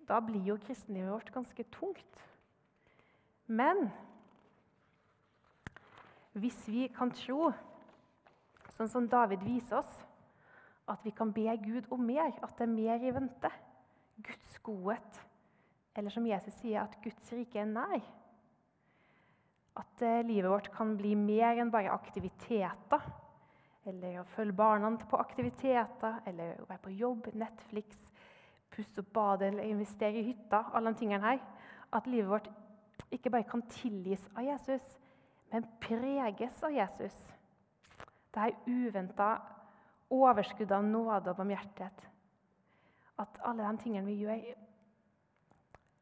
da 0.08 0.20
blir 0.24 0.44
jo 0.48 0.60
kristenlivet 0.60 1.12
vårt 1.12 1.32
ganske 1.36 1.66
tungt. 1.72 2.24
Men 3.48 3.90
hvis 6.34 6.58
vi 6.68 6.88
kan 6.96 7.12
tro, 7.14 7.52
sånn 8.74 8.90
som 8.92 9.08
David 9.10 9.44
viser 9.46 9.80
oss, 9.80 10.00
at 10.90 11.04
vi 11.06 11.14
kan 11.16 11.32
be 11.32 11.46
Gud 11.64 11.88
om 11.94 12.02
mer, 12.04 12.34
at 12.44 12.58
det 12.58 12.66
er 12.66 12.74
mer 12.74 13.04
i 13.04 13.14
vente, 13.16 13.52
Guds 14.24 14.58
godhet, 14.66 15.22
eller 15.96 16.12
som 16.12 16.26
Jesus 16.28 16.56
sier, 16.60 16.84
at 16.84 16.98
Guds 17.04 17.32
rike 17.36 17.62
er 17.62 17.70
nær. 17.70 18.02
At 19.80 20.02
eh, 20.06 20.22
livet 20.26 20.52
vårt 20.52 20.72
kan 20.76 20.96
bli 20.98 21.16
mer 21.18 21.58
enn 21.62 21.72
bare 21.74 21.94
aktiviteter. 21.94 23.06
Eller 23.90 24.22
å 24.22 24.28
følge 24.36 24.56
barna 24.56 24.94
på 25.10 25.20
aktiviteter, 25.20 26.20
eller 26.30 26.62
å 26.62 26.68
være 26.70 26.84
på 26.86 26.94
jobb, 26.96 27.32
Netflix, 27.36 27.98
pusse 28.74 29.02
opp 29.02 29.10
badet 29.14 29.50
eller 29.52 29.68
investere 29.70 30.22
i 30.22 30.28
hytta. 30.30 30.66
alle 30.74 30.94
de 30.94 31.02
tingene 31.02 31.26
her. 31.26 31.42
At 31.92 32.08
livet 32.08 32.30
vårt 32.30 32.50
ikke 33.12 33.30
bare 33.30 33.50
kan 33.50 33.62
tilgis 33.70 34.24
av 34.36 34.46
Jesus, 34.46 34.86
men 35.52 35.68
preges 35.82 36.64
av 36.64 36.72
Jesus. 36.74 37.18
Det 38.34 38.42
er 38.42 38.56
uventa 38.66 39.36
overskudd 40.14 40.72
av 40.72 40.86
nåde 40.86 41.32
og 41.32 41.38
barmhjertighet. 41.38 42.06
At 43.22 43.42
alle 43.46 43.66
de 43.66 43.82
tingene 43.84 44.10
vi 44.10 44.24
gjør, 44.24 44.46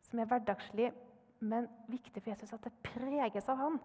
som 0.08 0.20
er 0.20 0.30
hverdagslige, 0.30 0.94
men 1.42 1.68
viktig 1.90 2.22
for 2.22 2.32
Jesus, 2.32 2.54
at 2.54 2.64
det 2.64 2.74
preges 2.86 3.50
av 3.50 3.60
han. 3.60 3.80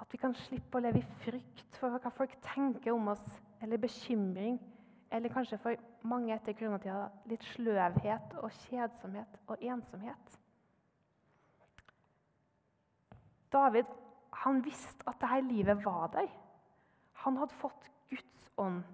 At 0.00 0.12
vi 0.12 0.20
kan 0.20 0.34
slippe 0.46 0.78
å 0.78 0.82
leve 0.82 1.02
i 1.02 1.08
frykt 1.24 1.78
for 1.80 1.92
hva 1.92 2.12
folk 2.14 2.36
tenker 2.44 2.94
om 2.94 3.10
oss, 3.12 3.24
eller 3.60 3.80
bekymring, 3.80 4.58
eller 5.10 5.32
kanskje 5.34 5.58
for 5.60 6.06
mange 6.06 6.32
etter 6.34 6.54
koronatida 6.56 7.08
litt 7.28 7.42
sløvhet 7.52 8.36
og 8.40 8.54
kjedsomhet 8.64 9.40
og 9.50 9.64
ensomhet. 9.72 10.38
David 13.50 13.90
han 14.44 14.62
visste 14.64 15.04
at 15.10 15.18
dette 15.20 15.42
livet 15.48 15.84
var 15.84 16.06
der. 16.14 16.30
Han 17.24 17.36
hadde 17.36 17.58
fått 17.60 17.90
Guds 18.08 18.50
ånd. 18.56 18.84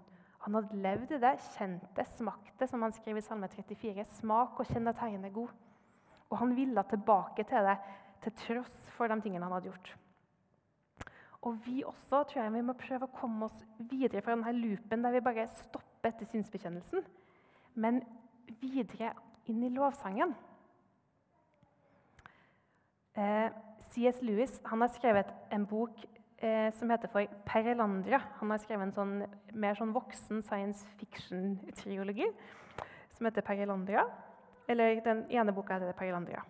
Han 0.47 0.57
hadde 0.57 0.79
levd 0.83 1.13
i 1.13 1.21
det, 1.23 1.35
kjent 1.57 1.85
det, 1.97 2.07
smakt 2.17 2.59
det, 2.59 2.69
som 2.71 2.83
han 2.83 2.95
skriver 2.95 3.21
i 3.21 3.27
Salme 3.27 3.49
34. 3.53 4.05
Smak 4.17 4.61
og 4.63 4.69
kjenn 4.71 4.89
at 4.91 5.01
Herren 5.03 5.27
er 5.27 5.35
god. 5.35 5.53
Og 6.31 6.41
han 6.41 6.57
ville 6.57 6.83
tilbake 6.91 7.47
til 7.47 7.71
det 7.71 7.77
til 8.25 8.35
tross 8.41 8.77
for 8.97 9.11
de 9.11 9.21
tingene 9.23 9.47
han 9.47 9.55
hadde 9.55 9.71
gjort. 9.71 9.93
Og 11.47 11.61
vi 11.67 11.83
også 11.87 12.25
tror 12.27 12.43
jeg 12.43 12.55
vi 12.57 12.65
må 12.67 12.75
prøve 12.79 13.07
å 13.07 13.15
komme 13.15 13.47
oss 13.47 13.59
videre 13.79 14.23
fra 14.25 14.35
denne 14.35 14.55
loopen 14.57 15.05
der 15.05 15.15
vi 15.15 15.23
bare 15.23 15.47
stopper 15.61 16.11
etter 16.11 16.27
synsbekjennelsen, 16.31 17.05
men 17.79 18.01
videre 18.63 19.13
inn 19.51 19.63
i 19.63 19.71
lovsangen. 19.75 20.35
Eh, 23.17 23.49
C.S. 23.93 24.19
Lewis 24.27 24.59
har 24.67 24.91
skrevet 24.93 25.31
en 25.55 25.65
bok 25.67 26.03
eh, 26.43 26.73
som 26.75 26.91
heter 26.91 27.11
for 27.13 27.39
Perelandria. 27.47 28.21
Han 28.41 28.51
har 28.53 28.61
skrevet 28.63 28.89
en 28.89 28.97
sånn, 28.97 29.15
mer 29.55 29.79
sånn 29.79 29.95
voksen 29.95 30.43
science 30.45 30.85
fiction-triologi 31.01 32.27
som 33.17 33.29
heter 33.29 33.47
Perelandria. 33.47 34.05
Eller 34.69 35.01
den 35.05 35.25
ene 35.31 35.53
boka 35.55 35.79
heter 35.79 35.93
Perelandria. 35.93 36.43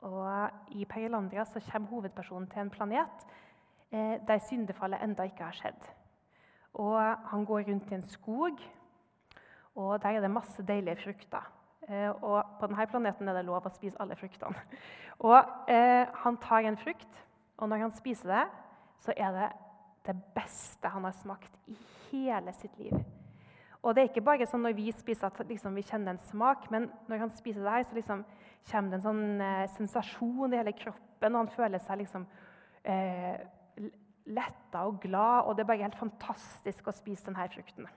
Og 0.00 0.50
I 0.74 0.84
Perelandria 0.88 1.44
så 1.44 1.60
kommer 1.72 1.88
hovedpersonen 1.88 2.48
til 2.50 2.62
en 2.62 2.72
planet 2.72 3.24
eh, 3.92 4.16
der 4.26 4.44
syndefallet 4.48 5.02
enda 5.04 5.26
ikke 5.28 5.44
har 5.44 5.56
skjedd. 5.56 5.88
Og 6.74 7.16
Han 7.30 7.44
går 7.44 7.68
rundt 7.68 7.90
i 7.90 7.94
en 7.94 8.08
skog, 8.08 8.60
og 9.74 10.02
der 10.02 10.08
er 10.08 10.20
det 10.20 10.30
masse 10.30 10.62
deilige 10.66 10.96
frukter. 11.04 11.52
Eh, 11.88 12.10
og 12.22 12.44
på 12.60 12.66
denne 12.66 12.86
planeten 12.86 13.28
er 13.28 13.34
det 13.34 13.44
lov 13.44 13.66
å 13.66 13.72
spise 13.74 13.98
alle 14.00 14.16
fruktene. 14.16 14.56
Og 15.26 15.36
eh, 15.68 16.06
Han 16.24 16.36
tar 16.40 16.64
en 16.64 16.78
frukt, 16.78 17.26
og 17.58 17.68
når 17.68 17.76
han 17.76 17.92
spiser 17.92 18.28
det, 18.28 18.44
så 19.04 19.12
er 19.16 19.32
det 19.36 19.48
det 20.06 20.14
beste 20.34 20.88
han 20.88 21.04
har 21.04 21.12
smakt 21.12 21.58
i 21.68 21.76
hele 22.10 22.52
sitt 22.56 22.78
liv. 22.78 22.94
Og 23.80 23.94
det 23.94 24.02
er 24.02 24.10
ikke 24.10 24.24
bare 24.26 24.48
sånn 24.48 24.64
når 24.66 24.74
vi 24.76 24.90
spiser 24.92 25.30
at 25.30 25.40
liksom, 25.48 25.76
vi 25.78 25.86
kjenner 25.88 26.12
en 26.12 26.24
smak, 26.28 26.66
men 26.72 26.90
når 27.08 27.24
han 27.24 27.32
spiser 27.32 27.64
det 27.64 27.76
her, 27.76 27.86
så 27.88 27.96
liksom, 27.96 28.26
kommer 28.70 28.92
det 28.92 28.98
en 28.98 29.06
sånn 29.06 29.46
eh, 29.46 29.70
sensasjon 29.76 30.52
i 30.52 30.60
hele 30.60 30.74
kroppen, 30.76 31.32
og 31.32 31.40
han 31.40 31.54
føler 31.54 31.80
seg 31.84 32.02
liksom 32.02 32.26
eh, 32.84 33.40
letta 34.30 34.84
og 34.84 35.00
glad, 35.00 35.46
og 35.46 35.56
det 35.56 35.64
er 35.64 35.70
bare 35.72 35.86
helt 35.86 35.98
fantastisk 36.00 36.90
å 36.90 36.94
spise 36.94 37.30
denne 37.30 37.48
frukten. 37.54 37.88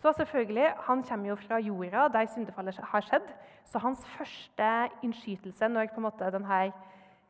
Så 0.00 0.12
selvfølgelig, 0.16 0.72
Han 0.86 1.02
kommer 1.02 1.28
jo 1.28 1.36
fra 1.36 1.58
jorda, 1.60 2.08
der 2.08 2.26
syndefallet 2.26 2.76
har 2.76 3.04
skjedd. 3.04 3.26
Så 3.64 3.78
hans 3.78 4.06
første 4.16 4.88
innskytelse 5.02 5.68
når 5.68 5.92
på 5.92 6.00
en 6.00 6.06
måte 6.06 6.30
denne 6.32 6.60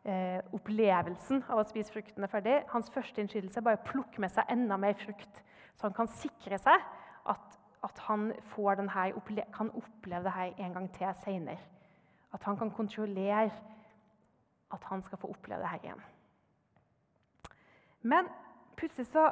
eh, 0.05 0.39
opplevelsen 0.55 1.43
av 1.49 1.59
å 1.59 1.67
spise 1.67 1.91
frukten 1.91 2.23
er 2.23 2.31
ferdig, 2.31 2.61
hans 2.71 2.91
første 2.95 3.21
innskytelse 3.21 3.59
er 3.59 3.67
bare 3.67 3.81
å 3.81 3.89
plukke 3.91 4.23
med 4.23 4.31
seg 4.31 4.47
enda 4.55 4.79
mer 4.79 4.95
frukt. 5.03 5.43
Så 5.75 5.89
han 5.89 5.97
kan 5.97 6.07
sikre 6.21 6.61
seg 6.63 6.87
at, 7.31 7.59
at 7.87 8.01
han 8.07 8.31
denne, 8.55 9.45
kan 9.57 9.71
oppleve 9.71 10.31
dette 10.31 10.65
en 10.65 10.75
gang 10.77 10.89
til 10.97 11.13
seinere. 11.25 11.59
At 12.33 12.45
han 12.47 12.57
kan 12.57 12.71
kontrollere 12.71 13.51
at 14.71 14.85
han 14.87 15.03
skal 15.03 15.19
få 15.19 15.31
oppleve 15.35 15.63
dette 15.67 15.87
igjen. 15.87 16.03
Men 18.03 18.29
plutselig 18.79 19.07
så 19.11 19.31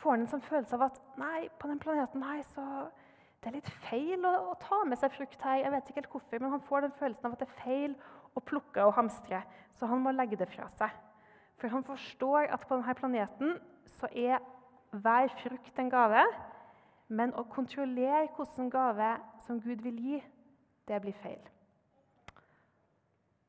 får 0.00 0.14
han 0.14 0.24
en 0.24 0.30
sånn 0.30 0.44
følelse 0.46 0.76
av 0.78 0.86
at 0.88 1.00
nei, 1.20 1.48
på 1.60 1.68
den 1.70 1.80
planeten 1.82 2.24
her 2.24 2.42
så 2.54 2.66
det 3.42 3.50
er 3.50 3.56
litt 3.58 3.70
feil 3.88 4.22
å, 4.22 4.32
å, 4.52 4.58
ta 4.62 4.84
med 4.86 5.00
seg 5.00 5.14
frukt 5.16 5.40
her. 5.42 5.64
Jeg 5.64 5.72
vet 5.74 5.88
ikke 5.88 5.98
helt 5.98 6.12
hvorfor, 6.12 6.38
men 6.38 6.52
han 6.52 6.62
får 6.68 6.84
den 6.84 6.92
følelsen 7.00 7.26
av 7.26 7.32
at 7.34 7.40
det 7.42 7.48
er 7.48 7.62
feil 7.64 7.96
å 8.38 8.42
plukke 8.46 8.84
og 8.86 8.94
hamstre. 8.94 9.40
Så 9.74 9.88
han 9.90 10.04
må 10.04 10.12
legge 10.14 10.38
det 10.38 10.46
fra 10.52 10.68
seg. 10.78 10.94
For 11.58 11.72
han 11.72 11.82
forstår 11.86 12.52
at 12.54 12.62
på 12.62 12.76
denne 12.76 12.94
planeten 13.00 13.56
så 13.98 14.06
er 14.14 14.38
hver 14.94 15.34
frukt 15.40 15.80
en 15.82 15.90
gave. 15.90 16.22
Men 17.12 17.34
å 17.36 17.44
kontrollere 17.52 18.28
hvilken 18.32 18.70
gave 18.72 19.14
som 19.46 19.60
Gud 19.60 19.82
vil 19.84 19.98
gi, 20.00 20.20
det 20.88 21.00
blir 21.04 21.16
feil. 21.22 21.42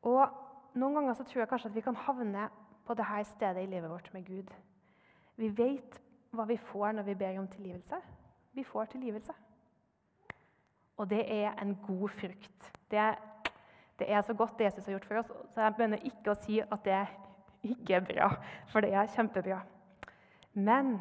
Og 0.03 0.39
Noen 0.73 0.95
ganger 0.97 1.13
så 1.13 1.23
tror 1.29 1.43
jeg 1.43 1.49
kanskje 1.51 1.69
at 1.69 1.75
vi 1.75 1.83
kan 1.85 1.97
havne 2.01 2.47
på 2.87 2.95
dette 2.97 3.19
stedet 3.29 3.61
i 3.61 3.69
livet 3.69 3.91
vårt 3.91 4.07
med 4.13 4.25
Gud. 4.25 4.49
Vi 5.37 5.51
vet 5.53 5.99
hva 6.33 6.47
vi 6.49 6.57
får 6.57 6.95
når 6.97 7.05
vi 7.11 7.15
ber 7.19 7.37
om 7.37 7.47
tilgivelse. 7.47 7.99
Vi 8.57 8.63
får 8.65 8.89
tilgivelse. 8.95 9.35
Og 10.97 11.09
det 11.09 11.21
er 11.29 11.53
en 11.61 11.75
god 11.85 12.09
frukt. 12.17 12.71
Det 12.89 13.13
det 13.99 14.11
er 14.11 14.21
så 14.21 14.33
godt 14.33 14.57
det 14.57 14.65
Jesus 14.65 14.85
har 14.85 14.91
gjort 14.91 15.05
for 15.05 15.15
oss. 15.15 15.31
Så 15.53 15.61
jeg 15.61 15.75
begynner 15.77 16.05
ikke 16.07 16.31
å 16.33 16.39
si 16.41 16.59
at 16.59 16.85
det 16.85 17.01
ikke 17.63 17.95
er 17.99 18.07
bra, 18.07 18.29
for 18.71 18.81
det 18.81 18.89
er 18.93 19.11
kjempebra. 19.13 19.59
Men 20.53 20.95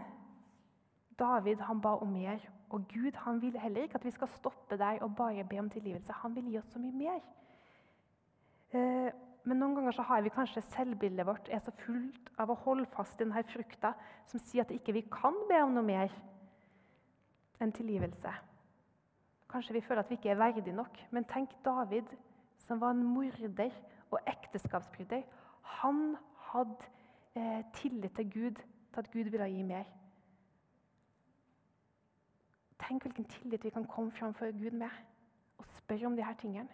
David 1.22 1.62
han 1.68 1.80
ba 1.80 1.94
om 2.02 2.12
mer, 2.12 2.42
og 2.72 2.86
Gud 2.90 3.16
han 3.24 3.40
vil 3.42 3.58
heller 3.60 3.86
ikke 3.86 4.00
at 4.00 4.06
vi 4.06 4.14
skal 4.14 4.30
stoppe 4.34 4.78
der 4.80 5.02
og 5.04 5.14
bare 5.16 5.44
be 5.44 5.58
om 5.60 5.70
tilgivelse. 5.70 6.12
Han 6.22 6.34
vil 6.36 6.50
gi 6.50 6.58
oss 6.58 6.72
så 6.72 6.80
mye 6.82 6.96
mer. 6.96 7.20
Eh, 8.72 9.10
men 9.44 9.58
noen 9.58 9.74
ganger 9.76 9.96
så 9.96 10.04
har 10.06 10.22
vi 10.22 10.30
kanskje 10.32 10.62
selvbildet 10.70 11.26
vårt 11.26 11.48
er 11.50 11.60
så 11.62 11.74
fullt 11.82 12.30
av 12.40 12.52
å 12.52 12.58
holde 12.62 12.86
fast 12.94 13.18
i 13.18 13.24
denne 13.24 13.42
frukta 13.50 13.92
som 14.30 14.40
sier 14.40 14.62
at 14.62 14.74
ikke 14.74 14.94
vi 14.94 15.04
kan 15.10 15.36
be 15.48 15.58
om 15.64 15.74
noe 15.74 15.86
mer 15.86 16.14
enn 17.62 17.74
tilgivelse. 17.74 18.32
Kanskje 19.50 19.76
vi 19.76 19.82
føler 19.84 20.02
at 20.02 20.10
vi 20.10 20.16
ikke 20.16 20.30
er 20.32 20.40
verdige 20.40 20.74
nok. 20.74 20.96
Men 21.10 21.26
tenk 21.28 21.52
David, 21.64 22.06
som 22.62 22.80
var 22.80 22.94
en 22.94 23.02
morder 23.04 23.74
og 24.10 24.20
ekteskapsbryter. 24.30 25.26
Han 25.82 26.14
hadde 26.52 26.88
eh, 27.34 27.60
tillit 27.74 28.14
til 28.16 28.30
Gud, 28.30 28.62
til 28.94 29.02
at 29.02 29.10
Gud 29.12 29.28
ville 29.34 29.50
gi 29.50 29.66
mer. 29.66 29.90
Tenk 32.82 33.02
hvilken 33.02 33.24
tillit 33.24 33.64
vi 33.64 33.70
kan 33.70 33.86
komme 33.86 34.12
framfor 34.12 34.52
Gud 34.58 34.70
med 34.70 34.90
og 35.58 35.64
spørre 35.64 36.06
om 36.06 36.16
disse 36.16 36.34
tingene. 36.40 36.68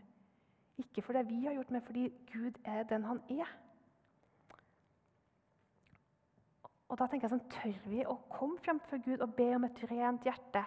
Ikke 0.79 1.03
for 1.03 1.13
det 1.13 1.29
vi 1.29 1.45
har 1.45 1.53
gjort, 1.53 1.71
men 1.71 1.83
fordi 1.83 2.09
Gud 2.33 2.53
er 2.65 2.83
den 2.83 3.05
han 3.05 3.21
er. 3.31 3.49
Og 6.89 6.99
da 6.99 7.07
tenker 7.07 7.27
jeg 7.27 7.35
sånn, 7.35 7.51
Tør 7.53 7.91
vi 7.91 8.05
å 8.07 8.15
komme 8.33 8.61
framfor 8.65 9.03
Gud 9.05 9.21
og 9.21 9.35
be 9.37 9.51
om 9.57 9.67
et 9.69 9.83
rent 9.91 10.25
hjerte 10.25 10.63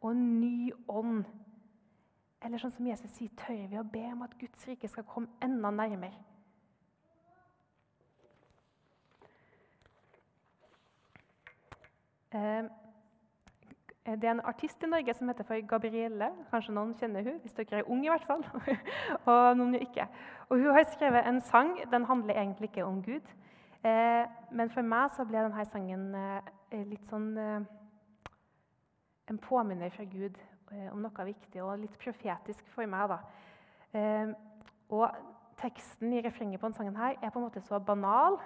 og 0.00 0.12
en 0.12 0.22
ny 0.40 0.70
ånd? 0.88 1.24
Eller 2.44 2.60
sånn 2.60 2.74
som 2.76 2.86
Jesus 2.86 3.16
sier, 3.16 3.32
tør 3.40 3.66
vi 3.72 3.80
å 3.80 3.88
be 3.88 4.04
om 4.12 4.22
at 4.26 4.36
Guds 4.38 4.68
rike 4.68 4.88
skal 4.92 5.06
komme 5.08 5.32
enda 5.42 5.72
nærmere? 5.72 6.20
Eh, 12.34 12.68
det 14.04 14.24
er 14.24 14.34
en 14.34 14.44
artist 14.44 14.82
i 14.84 14.86
Norge 14.86 15.14
som 15.16 15.28
heter 15.28 15.46
for 15.48 15.66
Gabrielle. 15.66 16.26
Kanskje 16.50 16.74
noen 16.76 16.92
kjenner 17.00 17.24
hun, 17.24 17.38
hvis 17.40 17.54
dere 17.56 17.78
er 17.80 17.86
unge 17.88 18.04
i 18.04 18.10
hvert 18.12 18.26
fall. 18.28 18.42
og 19.32 19.56
noen 19.56 19.78
ikke. 19.78 20.04
Og 20.50 20.60
Hun 20.60 20.74
har 20.76 20.84
skrevet 20.92 21.28
en 21.28 21.40
sang. 21.40 21.72
Den 21.92 22.04
handler 22.04 22.36
egentlig 22.36 22.68
ikke 22.68 22.84
om 22.84 23.00
Gud. 23.02 23.32
Eh, 23.84 24.26
men 24.52 24.70
for 24.70 24.84
meg 24.84 25.08
så 25.16 25.24
ble 25.24 25.40
denne 25.40 25.64
sangen 25.72 26.04
eh, 26.16 26.84
litt 26.84 27.08
sånn 27.08 27.32
eh, 27.36 27.64
En 29.32 29.40
påminner 29.40 29.92
fra 29.92 30.04
Gud 30.04 30.36
eh, 30.36 30.88
om 30.92 31.00
noe 31.00 31.24
viktig, 31.24 31.62
og 31.64 31.80
litt 31.80 31.96
profetisk 32.00 32.68
for 32.76 32.84
meg. 32.84 33.08
da. 33.08 33.18
Eh, 33.96 34.36
og 34.92 35.08
teksten 35.60 36.12
i 36.12 36.20
refrenget 36.20 36.60
på 36.60 36.68
denne 36.68 36.76
sangen 36.76 36.96
her 37.00 37.16
er 37.22 37.32
på 37.32 37.40
en 37.40 37.46
måte 37.46 37.64
så 37.64 37.80
banal 37.80 38.36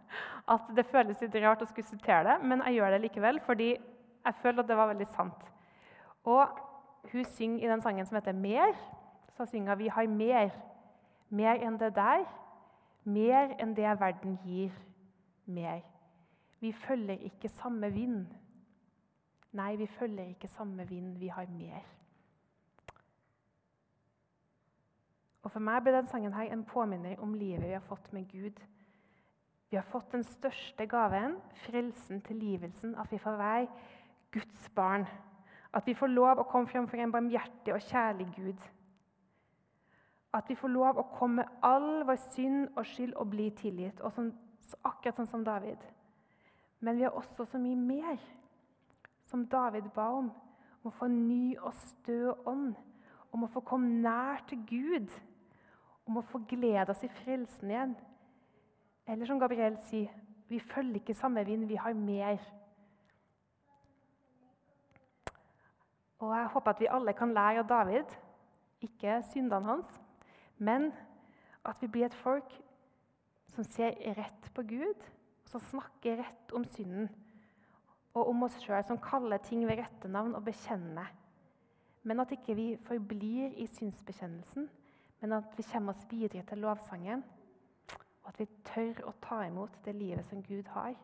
at 0.54 0.72
det 0.76 0.84
føles 0.90 1.24
litt 1.24 1.36
rart 1.40 1.64
å 1.64 1.68
skulle 1.70 1.88
sitere 1.88 2.26
det, 2.28 2.40
men 2.44 2.60
jeg 2.66 2.82
gjør 2.82 2.92
det 2.92 3.04
likevel. 3.06 3.40
fordi 3.48 3.76
jeg 4.26 4.34
føler 4.42 4.62
at 4.62 4.68
det 4.68 4.76
var 4.76 4.90
veldig 4.90 5.06
sant. 5.06 5.42
Og 6.26 6.58
hun 7.12 7.24
synger 7.24 7.64
i 7.64 7.70
den 7.70 7.82
sangen 7.82 8.06
som 8.06 8.14
heter 8.14 8.32
'Mer', 8.32 8.74
så 9.28 9.46
synger 9.46 9.74
vi 9.74 9.88
'har 9.88 10.06
mer'. 10.06 10.50
Mer 11.28 11.54
enn 11.54 11.78
det 11.80 11.94
der. 11.94 12.24
Mer 13.04 13.54
enn 13.60 13.76
det 13.76 14.00
verden 14.00 14.38
gir. 14.44 14.70
Mer. 15.46 15.80
Vi 16.60 16.72
følger 16.72 17.18
ikke 17.18 17.48
samme 17.48 17.92
vind. 17.92 18.26
Nei, 19.52 19.76
vi 19.76 19.86
følger 19.86 20.24
ikke 20.24 20.48
samme 20.48 20.88
vind. 20.88 21.18
Vi 21.18 21.28
har 21.28 21.46
mer. 21.50 21.82
Og 25.42 25.50
For 25.50 25.60
meg 25.62 25.82
ble 25.82 25.92
den 25.94 26.08
sangen 26.10 26.34
her 26.34 26.52
en 26.52 26.64
påminner 26.64 27.20
om 27.22 27.34
livet 27.34 27.68
vi 27.68 27.76
har 27.76 27.84
fått 27.86 28.12
med 28.12 28.26
Gud. 28.32 28.62
Vi 29.70 29.76
har 29.76 29.86
fått 29.86 30.12
den 30.12 30.24
største 30.24 30.86
gaven, 30.86 31.36
frelsen, 31.66 32.20
tilgivelsen, 32.20 32.94
at 32.94 33.12
vi 33.12 33.18
får 33.18 33.36
være 33.36 33.68
Guds 34.36 34.70
barn. 34.76 35.06
At 35.72 35.86
vi 35.88 35.96
får 35.96 36.12
lov 36.12 36.40
å 36.40 36.48
komme 36.48 36.68
frem 36.68 36.86
for 36.88 37.00
en 37.00 37.12
barmhjertig 37.12 37.74
og 37.74 37.84
kjærlig 37.88 38.28
Gud. 38.36 38.64
At 40.36 40.48
vi 40.48 40.56
får 40.56 40.72
lov 40.72 41.00
å 41.00 41.08
komme 41.16 41.42
med 41.42 41.60
all 41.64 42.04
vår 42.04 42.18
synd 42.30 42.76
og 42.76 42.84
skyld 42.84 43.14
og 43.16 43.30
bli 43.32 43.50
tilgitt, 43.56 44.00
og 44.04 44.12
som, 44.12 44.32
akkurat 44.84 45.16
sånn 45.16 45.30
som 45.30 45.44
David. 45.46 45.80
Men 46.84 46.98
vi 46.98 47.06
har 47.06 47.16
også 47.16 47.46
så 47.48 47.60
mye 47.60 47.78
mer, 47.78 48.18
som 49.30 49.46
David 49.48 49.88
ba 49.94 50.10
om. 50.18 50.28
Om 50.82 50.90
å 50.92 50.98
få 50.98 51.08
en 51.08 51.22
ny 51.26 51.56
og 51.56 51.72
stø 51.74 52.34
ånd. 52.46 52.76
Om 53.34 53.46
å 53.46 53.50
få 53.50 53.62
komme 53.66 53.88
nær 54.04 54.44
til 54.46 54.60
Gud. 54.68 55.14
Om 56.06 56.20
å 56.20 56.26
få 56.30 56.44
glede 56.46 56.92
oss 56.92 57.02
i 57.02 57.10
frelsen 57.22 57.72
igjen. 57.72 57.96
Eller 59.06 59.26
som 59.26 59.40
Gabriel 59.40 59.78
sier, 59.88 60.12
vi 60.46 60.60
følger 60.62 61.00
ikke 61.00 61.16
samme 61.18 61.42
vind, 61.46 61.66
vi 61.66 61.78
har 61.80 61.94
mer. 61.98 62.38
Og 66.18 66.32
jeg 66.32 66.48
håper 66.52 66.72
at 66.72 66.80
vi 66.80 66.88
alle 66.90 67.12
kan 67.16 67.34
lære 67.36 67.60
av 67.60 67.68
David, 67.68 68.14
ikke 68.84 69.20
syndene 69.32 69.68
hans, 69.68 70.00
men 70.58 70.90
at 71.64 71.82
vi 71.82 71.90
blir 71.92 72.08
et 72.08 72.22
folk 72.22 72.54
som 73.52 73.64
ser 73.64 73.96
rett 74.16 74.48
på 74.54 74.64
Gud, 74.68 75.04
og 75.44 75.50
som 75.50 75.62
snakker 75.70 76.20
rett 76.22 76.52
om 76.56 76.64
synden. 76.64 77.08
Og 78.16 78.30
om 78.32 78.46
oss 78.46 78.56
sjøl, 78.62 78.82
som 78.84 79.00
kaller 79.02 79.40
ting 79.44 79.66
ved 79.68 79.78
rette 79.82 80.08
navn 80.08 80.34
og 80.34 80.44
bekjenner. 80.46 81.12
Men 82.06 82.22
at 82.22 82.32
ikke 82.32 82.56
vi 82.56 82.66
forblir 82.86 83.54
i 83.60 83.66
synsbekjennelsen, 83.68 84.68
men 85.20 85.36
at 85.36 85.56
vi 85.56 85.64
kommer 85.68 85.92
oss 85.92 86.06
videre 86.10 86.44
til 86.48 86.64
lovsangen. 86.64 87.24
Og 88.22 88.32
at 88.32 88.40
vi 88.40 88.48
tør 88.66 89.04
å 89.06 89.14
ta 89.22 89.42
imot 89.46 89.80
det 89.84 89.94
livet 89.94 90.26
som 90.26 90.42
Gud 90.42 90.68
har. 90.74 90.96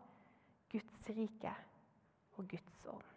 Guds 0.73 1.09
rike 1.13 1.53
og 2.39 2.49
Guds 2.49 2.87
ånd. 2.89 3.12